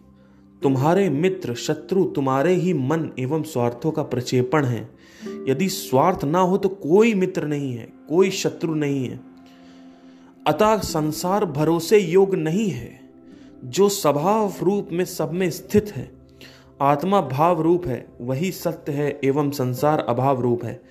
तुम्हारे 0.64 1.10
मित्र, 1.10 1.54
शत्रु 1.54 2.04
तुम्हारे 2.04 2.54
ही 2.54 2.74
मन 2.74 3.12
एवं 3.20 3.44
स्वार्थों 3.44 3.92
का 3.92 4.04
प्रक्षेपण 4.04 4.66
है। 4.66 4.90
यदि 5.48 5.70
स्वार्थ 5.70 6.24
ना 6.24 6.40
हो 6.40 6.58
तो 6.58 6.70
कोई 6.70 7.14
मित्र 7.14 7.48
नहीं 7.48 7.74
है, 7.74 7.90
कोई 8.10 8.30
शत्रु 8.30 8.76
नहीं 8.76 9.10
है। 9.10 9.20
अतः 10.48 10.78
संसार 10.78 11.46
भरोसे 11.46 12.00
योग 12.00 12.36
नहीं 12.36 12.70
है। 12.70 13.07
जो 13.66 13.90
स्वभाव 13.90 14.54
रूप 14.64 14.90
में 14.92 15.06
सब 15.06 15.32
में 15.32 15.50
स्थित 15.50 15.92
है, 15.96 16.12
आत्मा 16.82 17.22
भाव 17.22 17.62
रूप 17.62 17.88
है, 17.88 18.08
वही 18.22 18.52
सत्य 18.52 18.92
है 18.92 19.20
एवं 19.24 19.52
संसार 19.52 20.00
अभाव 20.00 20.42
रूप 20.42 20.64
है। 20.64 20.82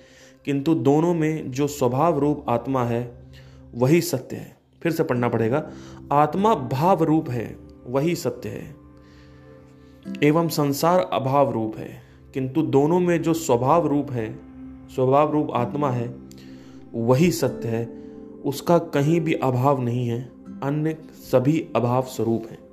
किंतु 0.45 0.75
दोनों 0.75 1.13
में 1.13 1.51
जो 1.51 1.67
स्वभाव 1.67 2.19
रूप 2.19 2.45
आत्मा 2.49 2.83
है, 2.83 3.23
वही 3.75 4.01
सत्य 4.01 4.35
है। 4.35 4.57
फिर 4.83 4.91
से 4.91 5.03
पढ़ना 5.03 5.29
पड़ेगा, 5.29 5.69
आत्मा 6.11 6.55
भाव 6.55 7.03
रूप 7.03 7.29
है, 7.29 7.57
वही 7.87 8.15
सत्य 8.15 8.49
है 8.49 8.75
एवं 10.23 10.47
संसार 10.47 11.09
अभाव 11.13 11.51
रूप 11.51 11.77
है। 11.77 12.01
किंतु 12.33 12.61
दोनों 12.61 12.99
में 12.99 13.21
जो 13.21 13.33
स्वभाव 13.33 13.87
रूप 13.87 14.11
है 14.11 14.39
स्वभाव 14.89 15.31
रूप 15.31 15.51
आत्मा 15.51 15.91
है, 15.91 16.15
वही 16.93 17.31
सत्य 17.31 17.67
है, 17.67 18.03
उसका 18.45 18.77
कहीं 18.77 19.21
भी 19.21 19.33
अभाव 19.33 19.81
नहीं 19.81 20.07
है। 20.07 20.36
अन्य 20.63 20.97
सभी 21.13 21.69
अभाव 21.75 22.03
स्वरूप 22.03 22.47
हैं। 22.49 22.67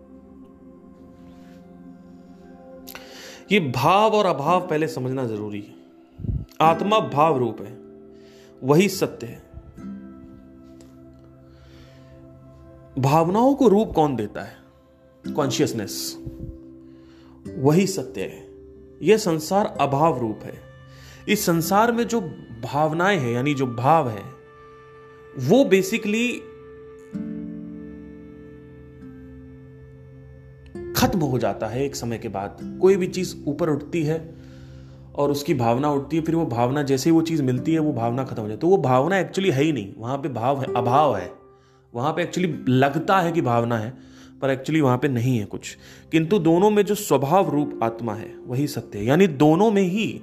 ये 3.52 3.60
भाव 3.60 4.12
और 4.12 4.26
अभाव 4.26 4.68
पहले 4.68 4.88
समझना 4.88 5.26
ज़रूरी 5.26 5.60
है। 5.60 5.74
आत्मा 6.60 6.98
भाव 6.98 7.38
रूप 7.38 7.60
है, 7.60 7.78
वही 8.62 8.88
सत्य 8.88 9.26
है। 9.26 9.42
भावनाओं 12.98 13.54
को 13.54 13.68
रूप 13.68 13.92
कौन 13.92 14.16
देता 14.16 14.42
है? 14.42 14.56
कॉन्शियसनेस 15.36 16.24
वही 17.56 17.86
सत्य 17.86 18.20
है। 18.20 18.48
यह 19.02 19.16
संसार 19.16 19.66
अभाव 19.66 20.20
रूप 20.20 20.40
है। 20.42 20.60
इस 21.28 21.46
संसार 21.46 21.92
में 21.92 22.04
जो 22.04 22.20
भावनाएँ 22.62 23.18
हैं, 23.18 23.32
यानी 23.32 23.54
जो 23.54 23.66
भाव 23.66 24.08
है, 24.08 24.22
वो 25.38 25.64
बेसिकली 25.64 26.42
खत्म 31.06 31.18
हो 31.18 31.38
जाता 31.38 31.66
है 31.66 31.84
एक 31.84 31.96
समय 31.96 32.18
के 32.18 32.28
बाद। 32.28 32.78
कोई 32.80 32.96
भी 32.96 33.06
चीज़ 33.06 33.34
ऊपर 33.46 33.70
उठती 33.70 34.02
है 34.02 34.34
और 35.14 35.30
उसकी 35.30 35.54
भावना 35.54 35.90
उठती 35.90 36.16
है, 36.16 36.22
फिर 36.22 36.34
वो 36.34 36.46
भावना 36.46 36.82
जैसे 36.82 37.10
ही 37.10 37.16
वो 37.16 37.22
चीज़ 37.22 37.42
मिलती 37.42 37.72
है, 37.72 37.78
वो 37.78 37.92
भावना 37.92 38.24
खत्म 38.24 38.42
हो 38.42 38.48
जाती 38.48 38.52
है। 38.52 38.58
तो 38.58 38.66
वो 38.66 38.76
भावना 38.76 39.18
एक्चुअली 39.18 39.50
है 39.50 39.62
ही 39.62 39.72
नहीं। 39.72 39.92
वहाँ 39.98 40.18
पे 40.18 40.28
भाव 40.28 40.60
है, 40.60 40.74
अभाव 40.76 41.16
है। 41.16 41.32
वहाँ 41.94 42.12
पे 42.12 42.22
एक्चुअली 42.22 42.64
लगता 42.68 43.20
है 43.20 43.32
कि 43.32 43.40
भावना 43.40 43.78
है, 43.78 43.94
पर 44.42 44.50
एक्चुअली 44.50 44.80
वहाँ 44.80 44.98
पे 44.98 45.08
नहीं 45.08 45.38
है 45.38 45.44
कुछ। 45.44 45.76
किंतु 46.12 46.38
दोनों 46.38 46.70
में 46.70 46.84
जो 46.84 46.94
स्वभाव 46.94 47.50
रूप 47.50 47.80
आत्मा 47.82 48.14
है, 48.14 48.34
वही 48.46 48.66
सत्य 48.66 48.98
है। 48.98 49.04
यानी 49.04 49.26
दोनों 49.26 49.70
में 49.70 49.82
ही, 49.82 50.22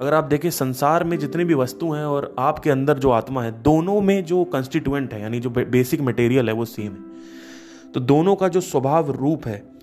अगर 0.00 0.14
आप 0.14 0.24
देखें 0.24 0.50
संसार 0.50 1.04
में 1.04 1.18
जितनी 1.18 1.44
भी 1.44 1.54
वस्तु 1.54 1.92
हैं 1.92 2.04
और 2.04 2.36
आपके 2.38 2.70
अंदर 2.70 2.98
जो 2.98 3.10
आत्मा 3.10 3.42
है, 3.42 3.62
दोनों 3.62 4.00
में 4.00 4.24
जो 4.24 4.44
कंस्टिट्यूएंट 4.44 5.14
है, 5.14 5.20
यानी 5.20 5.40
जो 5.40 5.50
बेसिक 5.50 6.00
मटेरियल 6.00 6.48
है, 6.48 6.54
वो 6.54 6.64
सेम 6.64 6.92
है। 6.92 7.14
तो 7.92 8.00
दोनों 8.00 8.36
का 8.36 8.48
जो 8.48 8.60
स्वभाव 8.60 9.10
रूप 9.10 9.46
है 9.46 9.73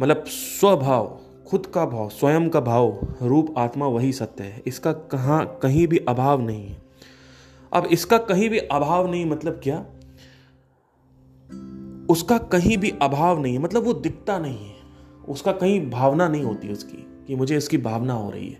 मतलब 0.00 0.24
स्वभाव, 0.24 1.20
खुद 1.46 1.66
का 1.66 1.86
भाव, 1.86 2.08
स्वयं 2.08 2.48
का 2.48 2.60
भाव, 2.60 3.14
रूप, 3.22 3.54
आत्मा 3.58 3.86
वही 3.86 4.12
सत्य 4.12 4.44
है। 4.44 4.62
इसका 4.66 4.92
कहाँ, 4.92 5.58
कहीं 5.62 5.86
भी 5.86 5.98
अभाव 5.98 6.40
नहीं 6.40 6.66
है। 6.66 6.82
अब 7.72 7.86
इसका 7.86 8.18
कहीं 8.18 8.50
भी 8.50 8.58
अभाव 8.58 9.10
नहीं 9.10 9.26
मतलब 9.26 9.60
क्या? 9.64 9.86
उसका 12.08 12.38
कहीं 12.38 12.78
भी 12.78 12.92
अभाव 13.02 13.40
नहीं 13.40 13.54
है 13.54 13.60
मतलब 13.60 13.84
वो 13.84 13.92
दिखता 13.92 14.38
नहीं 14.38 14.66
है। 14.66 14.74
उसका 15.28 15.52
कहीं 15.52 15.90
भावना 15.90 16.28
नहीं 16.28 16.42
होती 16.42 16.72
उसकी, 16.72 17.24
कि 17.26 17.34
मुझे 17.34 17.56
इसकी 17.56 17.78
भावना 17.78 18.12
हो 18.12 18.30
रही 18.30 18.48
है। 18.48 18.58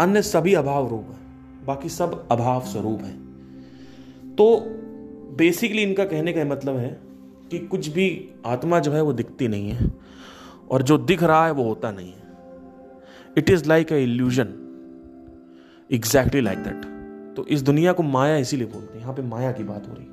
अन्य 0.00 0.22
सभी 0.22 0.54
अभाव 0.54 0.88
रूप 0.88 1.06
है, 1.08 1.18
बाकी 1.66 1.88
सब 1.88 2.28
अभाव 2.28 2.60
स्वरूप 2.60 3.00
है। 3.00 3.16
तो 4.36 4.60
बेसिकली 5.36 5.82
इनका 5.82 6.04
कहने 6.04 6.32
का 6.32 6.44
मतलब 6.44 6.76
है 6.76 7.00
कि 7.50 7.58
कुछ 7.58 7.88
भी 7.88 8.28
आत्मा 8.46 8.78
जो 8.78 8.92
है 8.92 9.02
वो 9.02 9.12
दिखती 9.12 9.48
नहीं 9.48 9.70
है। 9.70 10.09
और 10.70 10.82
जो 10.82 10.98
दिख 10.98 11.22
रहा 11.22 11.44
है 11.46 11.52
वो 11.52 11.64
होता 11.64 11.90
नहीं 11.90 12.12
है। 12.12 12.28
It 13.38 13.50
is 13.50 13.64
like 13.68 13.92
a 13.92 14.02
illusion 14.02 14.54
exactly 15.90 16.40
like 16.40 16.58
that 16.58 16.84
तो 17.36 17.46
इस 17.46 17.62
दुनिया 17.62 17.92
को 17.92 18.02
माया 18.02 18.36
इसीलिए 18.36 18.66
बोलते 18.66 18.94
हैं। 18.94 19.00
यहाँ 19.00 19.14
पे 19.14 19.22
माया 19.22 19.52
की 19.52 19.64
बात 19.64 19.88
हो 19.88 19.94
रही 19.94 20.04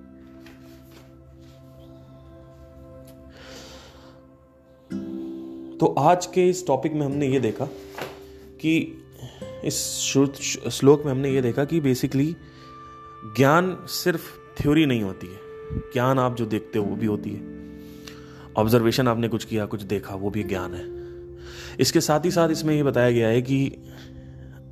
तो 5.78 5.86
आज 6.00 6.26
के 6.26 6.50
इस 6.50 6.66
टॉपिक 6.68 6.94
में 6.94 7.06
हमने 7.06 7.28
ये 7.28 7.40
देखा 7.40 7.66
कि 8.62 8.78
इस 9.66 9.76
श्लोक 10.72 11.06
में 11.06 11.12
हमने 11.12 11.30
ये 11.30 11.42
देखा 11.42 11.66
कि 11.66 11.80
बेसिकली 11.80 12.36
ज्ञान 13.38 13.78
सिर्फ़ 13.88 14.24
थ्योरी 14.62 14.86
नहीं 14.86 15.04
होती 15.04 15.28
है। 15.28 15.40
ज्ञान 15.94 16.20
आप 16.20 16.36
जो 16.36 16.46
देखते 16.46 16.80
हो 16.80 16.86
वो 16.86 16.96
भी 16.96 17.06
होती 17.06 17.30
है। 17.30 17.57
ऑब्जर्वेशन 18.58 19.08
आपने 19.08 19.28
कुछ 19.28 19.46
किया, 19.46 19.66
कुछ 19.66 19.82
देखा, 19.82 20.16
वो 20.16 20.30
भी 20.30 20.44
ज्ञान 20.44 20.74
है। 20.74 20.86
इसके 21.80 22.02
साथ 22.02 22.26
ही 22.26 22.32
साथ 22.32 22.50
इसमें 22.50 22.76
ये 22.76 22.84
बताया 22.84 23.12
गया 23.12 23.28
है 23.28 23.42
कि 23.42 23.66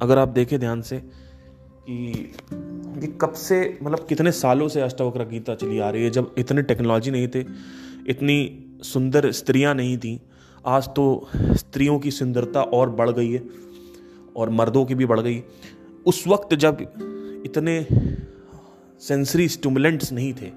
अगर 0.01 0.17
आप 0.17 0.27
देखें 0.27 0.59
ध्यान 0.59 0.81
से 0.81 0.99
कि 0.99 2.33
कि 3.01 3.07
कब 3.21 3.33
से 3.33 3.57
मतलब 3.83 4.05
कितने 4.09 4.31
सालों 4.31 4.67
से 4.67 4.81
अष्टावक्र 4.81 5.25
गीता 5.25 5.55
चली 5.55 5.79
आ 5.79 5.89
रही 5.89 6.03
है, 6.03 6.09
जब 6.09 6.35
इतने 6.37 6.61
टेक्नोलॉजी 6.61 7.11
नहीं 7.11 7.27
थे, 7.27 7.45
इतनी 8.07 8.37
सुंदर 8.83 9.31
स्त्रियाँ 9.31 9.73
नहीं 9.75 9.97
थी, 9.97 10.19
आज 10.65 10.87
तो 10.87 11.29
स्त्रियों 11.35 11.99
की 11.99 12.11
सुंदरता 12.11 12.61
और 12.61 12.89
बढ़ 12.89 13.09
गई 13.09 13.31
है 13.31 13.43
और 14.35 14.49
मर्दों 14.49 14.85
की 14.85 14.95
भी 14.95 15.05
बढ़ 15.05 15.19
गई। 15.19 15.43
उस 16.05 16.23
वक्त 16.27 16.53
जब 16.55 16.81
इतने 17.45 17.85
सेंसरी 19.01 19.47
स्टूमुलेंट्स 19.47 20.11
नहीं 20.11 20.33
थे, 20.33 20.51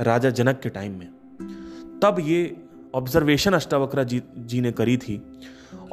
राजा 0.00 0.30
जनक 0.30 0.60
के 0.60 0.68
टाइम 0.68 0.98
में 0.98 1.08
तब 2.02 2.16
ये 2.20 2.56
ऑब्जर्वेशन 2.94 3.52
अष्टावक्रा 3.52 4.02
जी 4.02 4.22
जी 4.36 4.60
ने 4.60 4.72
करी 4.72 4.96
थी। 4.96 5.22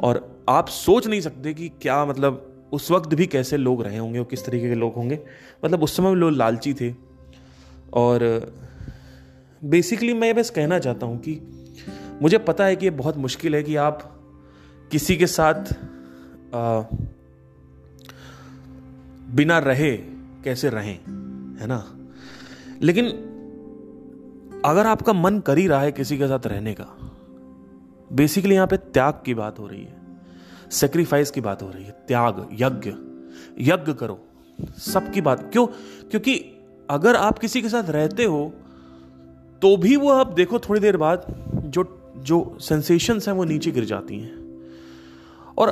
और 0.00 0.44
आप 0.48 0.68
सोच 0.68 1.06
नहीं 1.06 1.20
सकते 1.20 1.54
कि 1.54 1.68
क्या 1.68 2.04
मतलब 2.04 2.46
उस 2.72 2.90
वक्त 2.90 3.14
भी 3.14 3.26
कैसे 3.26 3.56
लोग 3.56 3.82
रहे 3.82 3.98
होंगे 3.98 4.18
और 4.18 4.24
किस 4.24 4.46
तरीके 4.46 4.68
के 4.68 4.74
लोग 4.74 4.94
होंगे। 4.94 5.20
मतलब 5.64 5.82
उस 5.82 5.96
समय 5.96 6.14
लोग 6.14 6.32
लालची 6.32 6.74
थे। 6.74 6.94
और 7.92 8.52
बेसिकली 9.64 10.14
मैं 10.14 10.36
बस 10.36 10.50
कहना 10.50 10.78
चाहता 10.78 11.06
हूँ 11.06 11.18
कि 11.18 11.40
मुझे 12.22 12.38
पता 12.38 12.64
है 12.64 12.76
कि 12.76 12.86
ये 12.86 12.90
बहुत 12.90 13.16
मुश्किल 13.16 13.54
है 13.54 13.62
कि 13.62 13.76
आप 13.76 14.20
किसी 14.90 15.16
के 15.16 15.26
साथ 15.26 15.54
आ, 16.54 16.82
बिना 19.30 19.58
रहे 19.58 19.96
कैसे 20.44 20.68
रहें 20.68 20.98
है 21.60 21.66
ना? 21.66 21.96
लेकिन 22.82 23.29
अगर 24.64 24.86
आपका 24.86 25.12
मन 25.12 25.38
कर 25.38 25.58
ही 25.58 25.66
रहा 25.66 25.80
है 25.80 25.92
किसी 25.92 26.18
के 26.18 26.26
साथ 26.28 26.46
रहने 26.46 26.74
का 26.74 26.86
बेसिकली 28.12 28.54
यहाँ 28.54 28.66
पे 28.66 28.76
त्याग 28.76 29.22
की 29.24 29.34
बात 29.34 29.58
हो 29.58 29.66
रही 29.66 29.82
है 29.82 29.96
सेक्रीफाइस 30.70 31.30
की 31.30 31.40
बात 31.40 31.62
हो 31.62 31.70
रही 31.70 31.84
है, 31.84 31.90
त्याग, 32.08 32.48
यज्ञ 32.52 32.90
यज्ञ 33.58 33.92
करो, 33.92 34.18
सबकी 34.78 35.20
बात, 35.20 35.50
क्यों? 35.52 35.66
क्योंकि 36.10 36.34
अगर 36.90 37.16
आप 37.16 37.38
किसी 37.38 37.62
के 37.62 37.68
साथ 37.68 37.90
रहते 37.90 38.24
हो 38.24 38.52
तो 39.62 39.76
भी 39.76 39.96
वो 39.96 40.10
आप 40.10 40.32
देखो 40.32 40.58
थोड़ी 40.58 40.80
देर 40.80 40.96
बाद 40.96 41.26
जो 41.66 42.12
जो 42.16 42.56
सेंसेशंस 42.60 43.28
हैं 43.28 43.34
वो 43.34 43.44
नीचे 43.44 43.70
गिर 43.70 43.84
जाती 43.84 44.18
हैं। 44.18 44.34
और 45.58 45.68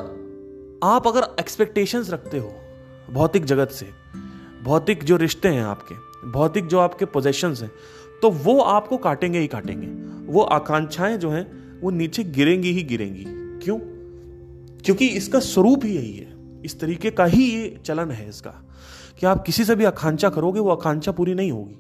आप 0.85 1.07
अगर 1.09 1.23
एक्सपेक्टेशंस 1.41 2.11
रखते 2.11 2.39
हो, 2.39 2.53
भौतिक 3.11 3.45
जगत 3.45 3.69
से, 3.69 3.91
भौतिक 4.63 5.05
जो 5.05 5.17
रिश्ते 5.17 5.49
हैं 5.49 5.63
आपके, 5.63 5.95
भौतिक 6.31 6.67
जो 6.67 6.79
आपके 6.79 7.05
पोजेशंस 7.05 7.63
हैं 7.63 7.71
तो 8.23 8.31
वो 8.31 8.61
आपको 8.61 8.97
काटेंगे 8.97 9.39
ही 9.39 9.47
काटेंगे। 9.47 9.87
वो 10.33 10.41
आकांक्षाएँ 10.41 11.17
जो 11.17 11.31
हैं, 11.31 11.81
वो 11.81 11.91
नीचे 11.91 12.25
गिरेंगी 12.25 12.71
ही 12.73 12.83
गिरेंगी। 12.83 13.25
क्यों? 13.65 13.79
क्योंकि 14.85 15.07
इसका 15.07 15.41
स्वरूप 15.41 15.81
ही 15.85 15.97
यही 15.97 16.13
है। 16.13 16.63
इस 16.65 16.81
तरीके 16.81 17.11
का 17.11 17.25
ही 17.25 17.45
ये 17.45 17.81
चलन 17.85 18.11
है 18.11 18.29
इसका। 18.29 18.51
कि 19.21 19.27
आप 19.27 19.45
किसी 19.47 19.65
से 19.65 19.75
भी 19.75 19.85
आकांक्षा 19.85 20.29
करोगे, 20.29 20.61
वो 20.61 20.71
आकांक्षा 20.71 21.13
पूरी 21.13 21.35
नहीं 21.35 21.53
होगी। 21.53 21.77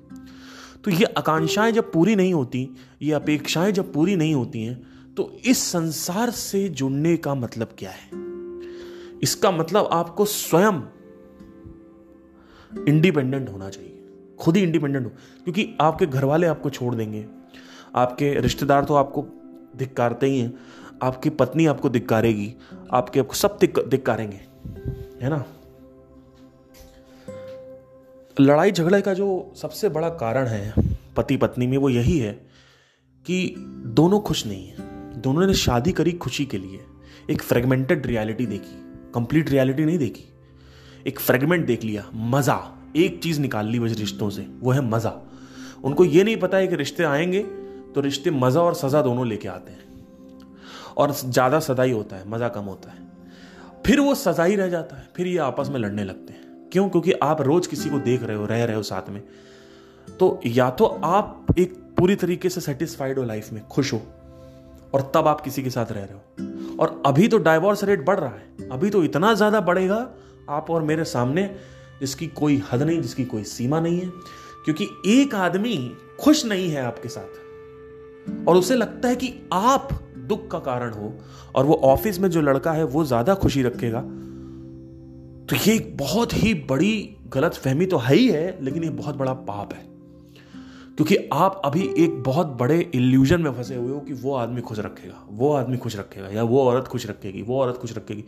तो 0.85 0.90
ये 0.90 1.05
आकांक्षाएँ 1.05 1.72
जब 1.72 1.92
पूरी 1.92 2.16
नहीं 2.16 2.35
होती, 2.35 2.68
ये 3.03 3.12
अपेक्षाएँ 3.12 3.72
जब 3.72 3.92
पूरी 3.92 4.16
नहीं 4.16 4.35
होती 4.35 4.62
हैं 4.62 4.98
तो 5.14 5.37
इस 5.46 5.59
संसार 5.59 6.31
से 6.31 6.68
जुड़ने 6.68 7.16
का 7.16 7.35
मतलब 7.35 7.68
क्या 7.79 7.90
है? 7.90 8.11
इसका 9.22 9.51
मतलब 9.51 9.88
आपको 9.92 10.24
स्वयं 10.24 10.81
इंडिपेंडेंट 12.88 13.48
होना 13.48 13.70
चाहिए। 13.70 13.97
खुद 14.38 14.57
ही 14.57 14.62
इंडिपेंडेंट 14.62 15.05
हो। 15.05 15.11
क्योंकि 15.44 15.74
आपके 15.81 16.07
घर 16.07 16.24
वाले 16.24 16.46
आपको 16.46 16.70
छोड़ 16.70 16.94
देंगे। 16.94 17.27
आपके 17.94 18.40
रिश्तेदार 18.40 18.85
तो 18.85 18.94
आपको 18.94 19.27
धिक्कारते 19.77 20.27
ही 20.27 20.40
हैं। 20.40 20.55
आपकी 21.03 21.31
पत्नी 21.31 21.66
आपको 21.66 21.88
धिक्कारेगी। 21.88 22.55
आपके 22.92 23.20
आपको 23.20 23.35
सब 23.35 23.59
धिक्कारेंगे। 23.88 24.40
है 25.22 25.29
ना? 25.31 25.44
लड़ाई 28.40 28.72
झगड़े 28.72 29.01
का 29.01 29.14
जो 29.14 29.53
सबसे 29.57 29.88
बड़ा 29.88 30.09
कारण 30.09 30.46
है 30.46 30.74
पति 31.16 31.37
पत्नी 31.37 31.66
में 31.66 31.79
वो 31.79 31.88
यही 31.88 32.18
है 32.18 32.33
कि 33.27 33.55
दोनों 33.87 34.20
खुश 34.20 34.46
नहीं 34.46 34.68
है। 34.68 34.77
दोनों 35.20 35.46
ने 35.46 35.55
शादी 35.55 35.92
करी 35.92 36.12
खुशी 36.12 36.46
के 36.46 36.59
लिए। 36.59 36.81
एक 37.31 37.42
फ्रेगमेंटेड 37.42 38.07
रियलिटी 38.07 38.46
देखी। 38.46 38.83
कंप्लीट 39.14 39.51
रियलिटी 39.51 39.85
नहीं 39.85 39.98
देखी। 39.98 40.24
एक 41.07 41.20
फ्रेगमेंट 41.20 41.66
देख 41.66 41.85
लिया। 41.85 42.11
मज़ा। 42.14 42.77
एक 42.96 43.22
चीज़ 43.22 43.40
निकाल 43.40 43.66
ली 43.66 43.81
बस 43.81 43.98
रिश्तों 43.98 44.31
से, 44.31 44.46
वो 44.61 44.70
है 44.70 44.81
मज़ा। 44.81 45.12
उनको 45.85 46.05
ये 46.05 46.24
नहीं 46.24 46.37
पता 46.37 46.57
है 46.57 46.66
कि 46.66 46.77
रिश्ते 46.77 47.05
आएँगे 47.05 47.42
तो 47.94 48.01
रिश्ते 48.01 48.31
मज़ा 48.31 48.61
और 48.61 48.74
सजा 48.74 49.03
दोनों 49.03 49.27
लेके 49.27 49.48
आते 49.48 49.72
हैं। 49.72 49.87
और 50.96 51.12
ज़्यादा 51.12 51.61
सदा 51.61 51.83
ही 51.83 51.92
होता 51.92 52.16
है, 52.16 52.29
मज़ा 52.31 52.48
कम 52.48 52.64
होता 52.64 52.90
है। 52.90 53.07
फिर 53.87 54.01
वो 54.01 54.14
सजा 54.14 54.44
ही 54.44 54.57
रह 54.57 54.68
जाता 54.68 54.96
है, 54.96 55.09
फिर 55.16 55.27
ये 55.27 55.38
आपस 55.38 55.68
में 55.68 55.79
लड़ने 55.81 56.05
लगते 56.05 56.33
हैं। 56.33 56.68
क्यों? 56.72 56.88
क्योंकि 56.88 57.12
आप 57.12 57.40
रोज 57.40 57.66
किसी 57.66 57.90
को 57.90 57.98
देख 57.98 58.22
रहे 58.22 58.37
हो, 58.37 58.46
रह 58.46 58.64
रहे 58.64 58.77
हो 58.77 58.83
साथ 58.83 59.09
में। 59.11 59.22
तो 60.09 60.40
या 60.46 60.68
तो 60.70 60.85
आप 61.05 61.46
एक 61.59 61.74
पूरी 61.98 62.14
तरीके 62.16 62.48
से 62.48 62.61
सेटिस्फाइड 62.61 63.18
हो 63.18 63.24
लाइफ 63.24 63.53
में, 63.53 63.66
खुश 63.66 63.92
हो, 63.92 64.01
और 64.94 65.11
तब 65.14 65.29
आप 65.29 65.40
किसी 65.40 65.62
के 65.62 65.70
साथ 65.70 65.92
रह 65.92 66.05
रहे 66.05 66.14
हो। 66.14 66.77
और 66.77 67.03
अभी 67.07 67.29
तो 67.29 67.38
डाइवोर्स 67.38 67.85
रेट 67.85 68.05
बढ़ 68.05 68.18
रहा 68.20 68.31
है, 68.31 68.68
अभी 68.72 68.90
तो 68.90 69.03
इतना 69.05 69.33
ज़्यादा 69.35 69.61
बढ़ेगा, 69.61 70.09
आप 70.48 70.70
और 70.70 70.83
मेरे 70.83 71.05
सामने 71.05 71.51
जिसकी 72.00 72.26
कोई 72.26 72.62
हद 72.72 72.82
नहीं, 72.82 73.00
जिसकी 73.00 73.24
कोई 73.24 73.44
सीमा 73.44 73.80
नहीं 73.80 74.00
है, 74.00 74.12
क्योंकि 74.64 74.88
एक 75.06 75.34
आदमी 75.34 75.96
खुश 76.20 76.46
नहीं 76.46 76.70
है 76.70 76.82
आपके 76.82 77.08
साथ। 77.08 78.46
और 78.48 78.56
उसे 78.56 78.76
लगता 78.76 79.08
है 79.08 79.16
कि 79.16 79.34
आप 79.52 79.88
दुख 80.16 80.50
का 80.50 80.58
कारण 80.58 80.92
हो, 80.92 81.18
और 81.54 81.64
वो 81.64 81.74
ऑफ़िस 81.74 82.20
में 82.20 82.30
जो 82.30 82.40
लड़का 82.40 82.72
है, 82.72 82.84
वो 82.84 83.04
ज़्यादा 83.04 83.34
खुशी 83.34 83.62
रखेगा। 83.62 84.00
तो 85.46 85.56
ये 85.56 85.74
एक 85.74 85.96
बहुत 85.96 86.32
ही 86.32 86.54
बड़ी 86.54 87.16
गलत 87.28 87.54
फहमी 87.54 87.87
तो 87.87 87.98
है 87.98 88.14
ही 88.14 88.28
है, 88.28 88.64
लेकिन 88.64 88.84
ये 88.84 88.90
बहुत 88.90 89.16
बड़ा 89.16 89.32
पाप 89.32 89.72
है। 89.72 89.88
क्योंकि 90.96 91.16
आप 91.32 91.62
अभी 91.64 91.94
एक 91.98 92.22
बहुत 92.22 92.46
बड़े 92.46 92.90
इल्यूजन 92.94 93.40
में 93.40 93.52
फंसे 93.52 93.74
हुए 93.74 93.92
हो 93.92 94.00
कि 94.00 94.12
वो 94.12 94.34
आदमी 94.34 94.61
खुश 94.61 94.78
रखेगा, 94.78 95.26
वो 95.30 95.52
आदमी 95.52 95.76
खुश 95.76 95.96
रखेगा, 95.96 96.28
या 96.28 96.42
वो 96.42 96.64
औरत 96.64 96.84
खुश 96.84 97.06
रखेगी, 97.06 97.42
वो 97.42 97.61
औरत 97.61 97.76
खुश 97.76 97.96
रखेगी। 97.96 98.24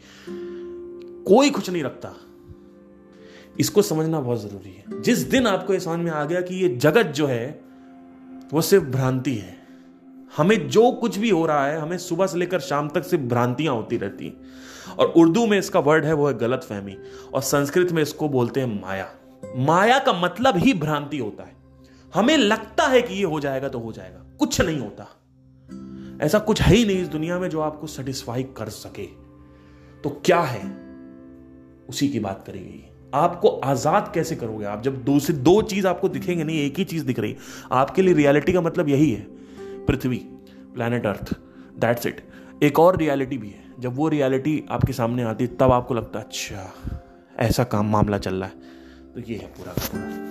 कोई 1.24 1.50
खुश 1.50 1.70
नहीं 1.70 1.82
रखता। 1.82 2.14
इसको 3.58 3.82
समझना 3.82 4.20
बहुत 4.20 4.42
ज़रूरी 4.42 4.70
है। 4.70 5.02
जिस 5.02 5.18
दिन 5.18 5.46
आपको 5.46 5.72
ये 5.72 5.80
समझ 5.80 5.98
में 5.98 6.10
आ 6.10 6.24
गया 6.24 6.40
कि 6.40 6.54
ये 6.54 6.76
जगत 6.76 7.02
जो 7.02 7.26
है, 7.26 7.60
वो 8.52 8.60
सिर्फ़ 8.60 8.84
भ्रांति 8.84 9.34
है। 9.34 9.60
हमें 10.36 10.68
जो 10.68 10.92
कुछ 10.92 11.18
भी 11.18 11.30
हो 11.30 11.46
रहा 11.46 11.66
है, 11.66 11.78
हमें 11.78 11.98
सुबह 11.98 12.26
से 12.26 12.38
लेकर 12.38 12.60
शाम 12.60 12.88
तक 12.88 13.04
सिर्फ़ 13.04 13.24
भ्रांतियाँ 13.24 13.74
होती 13.74 13.96
रहती 13.96 14.26
हैं। 14.26 14.36
और 14.96 15.06
उर्दू 15.06 15.46
में 15.46 15.58
इसका 15.58 15.80
वर्ड 15.80 16.04
है, 16.04 16.12
वो 16.12 16.28
है 16.28 16.38
गलत 16.38 16.60
फहमी 16.68 16.96
और 17.34 17.42
संस्कृत 17.42 17.92
में 17.92 18.02
इसको 18.02 18.28
बोलते 18.28 18.60
हैं 18.60 18.82
माया। 18.82 19.10
माया 19.56 19.98
का 19.98 20.12
मतलब 20.12 20.56
ही 20.56 20.74
भ्रांति 20.74 21.18
होता 21.18 21.44
है। 21.44 21.56
हमें 22.14 22.36
लगता 22.36 22.86
है 22.86 23.02
कि 23.02 23.14
ये 23.14 23.24
हो 23.24 23.40
जाएगा 23.40 23.68
तो 23.68 23.78
हो 23.78 23.92
जाएगा। 23.92 24.36
कुछ 24.38 24.60
नहीं 24.60 24.78
होता। 24.78 25.16
ऐसा 26.22 26.38
कुछ 26.38 26.62
है 26.62 26.74
ही 26.74 26.84
नहीं 26.84 27.02
इस 27.02 27.08
दुनिया 27.08 27.38
में 27.38 27.48
जो 27.48 27.60
आपको 27.60 27.86
सेटिस्फाई 27.86 28.42
कर 28.42 28.68
सके। 28.68 29.06
तो 30.02 30.22
क्या 30.24 30.40
है? 30.40 30.90
उसी 31.88 32.08
की 32.08 32.20
बात 32.20 32.44
करी 32.46 32.58
गई 32.58 32.89
आपको 33.14 33.48
आज़ाद 33.48 34.10
कैसे 34.14 34.36
करोगे 34.36 34.64
आप? 34.64 34.82
जब 34.82 35.04
दो 35.04 35.18
से 35.18 35.32
दो 35.32 35.60
चीज़ 35.62 35.86
आपको 35.86 36.08
दिखेंगे 36.08 36.44
नहीं, 36.44 36.58
एक 36.58 36.78
ही 36.78 36.84
चीज़ 36.84 37.04
दिख 37.04 37.18
रही, 37.18 37.36
आपके 37.72 38.02
लिए 38.02 38.14
रियलिटी 38.14 38.52
का 38.52 38.60
मतलब 38.60 38.88
यही 38.88 39.10
है, 39.10 39.26
पृथ्वी 39.86 40.16
प्लानट 40.74 41.06
अर्थ 41.06 41.34
दैट्स 41.78 42.06
इट 42.06 42.20
एक 42.62 42.78
और 42.78 42.96
रियलिटी 42.96 43.38
भी 43.38 43.48
है, 43.48 43.64
जब 43.80 43.96
वो 43.96 44.08
रियलिटी 44.08 44.62
आपके 44.70 44.92
सामने 44.92 45.22
आती 45.22 45.44
है, 45.44 45.56
तब 45.56 45.72
आपको 45.72 45.94
लगता 45.94 46.18
है 46.18 46.24
अच्छा 46.24 46.72
ऐसा 47.38 47.64
काम, 47.64 47.90
मामला 47.90 48.18
चल 48.18 48.34
रहा 48.34 48.48
है। 48.48 48.54
तो 49.14 49.20
ये 49.20 49.36
है 49.36 49.46
पूरा 49.46 49.72
का 49.72 49.86
पूरा। 49.86 50.29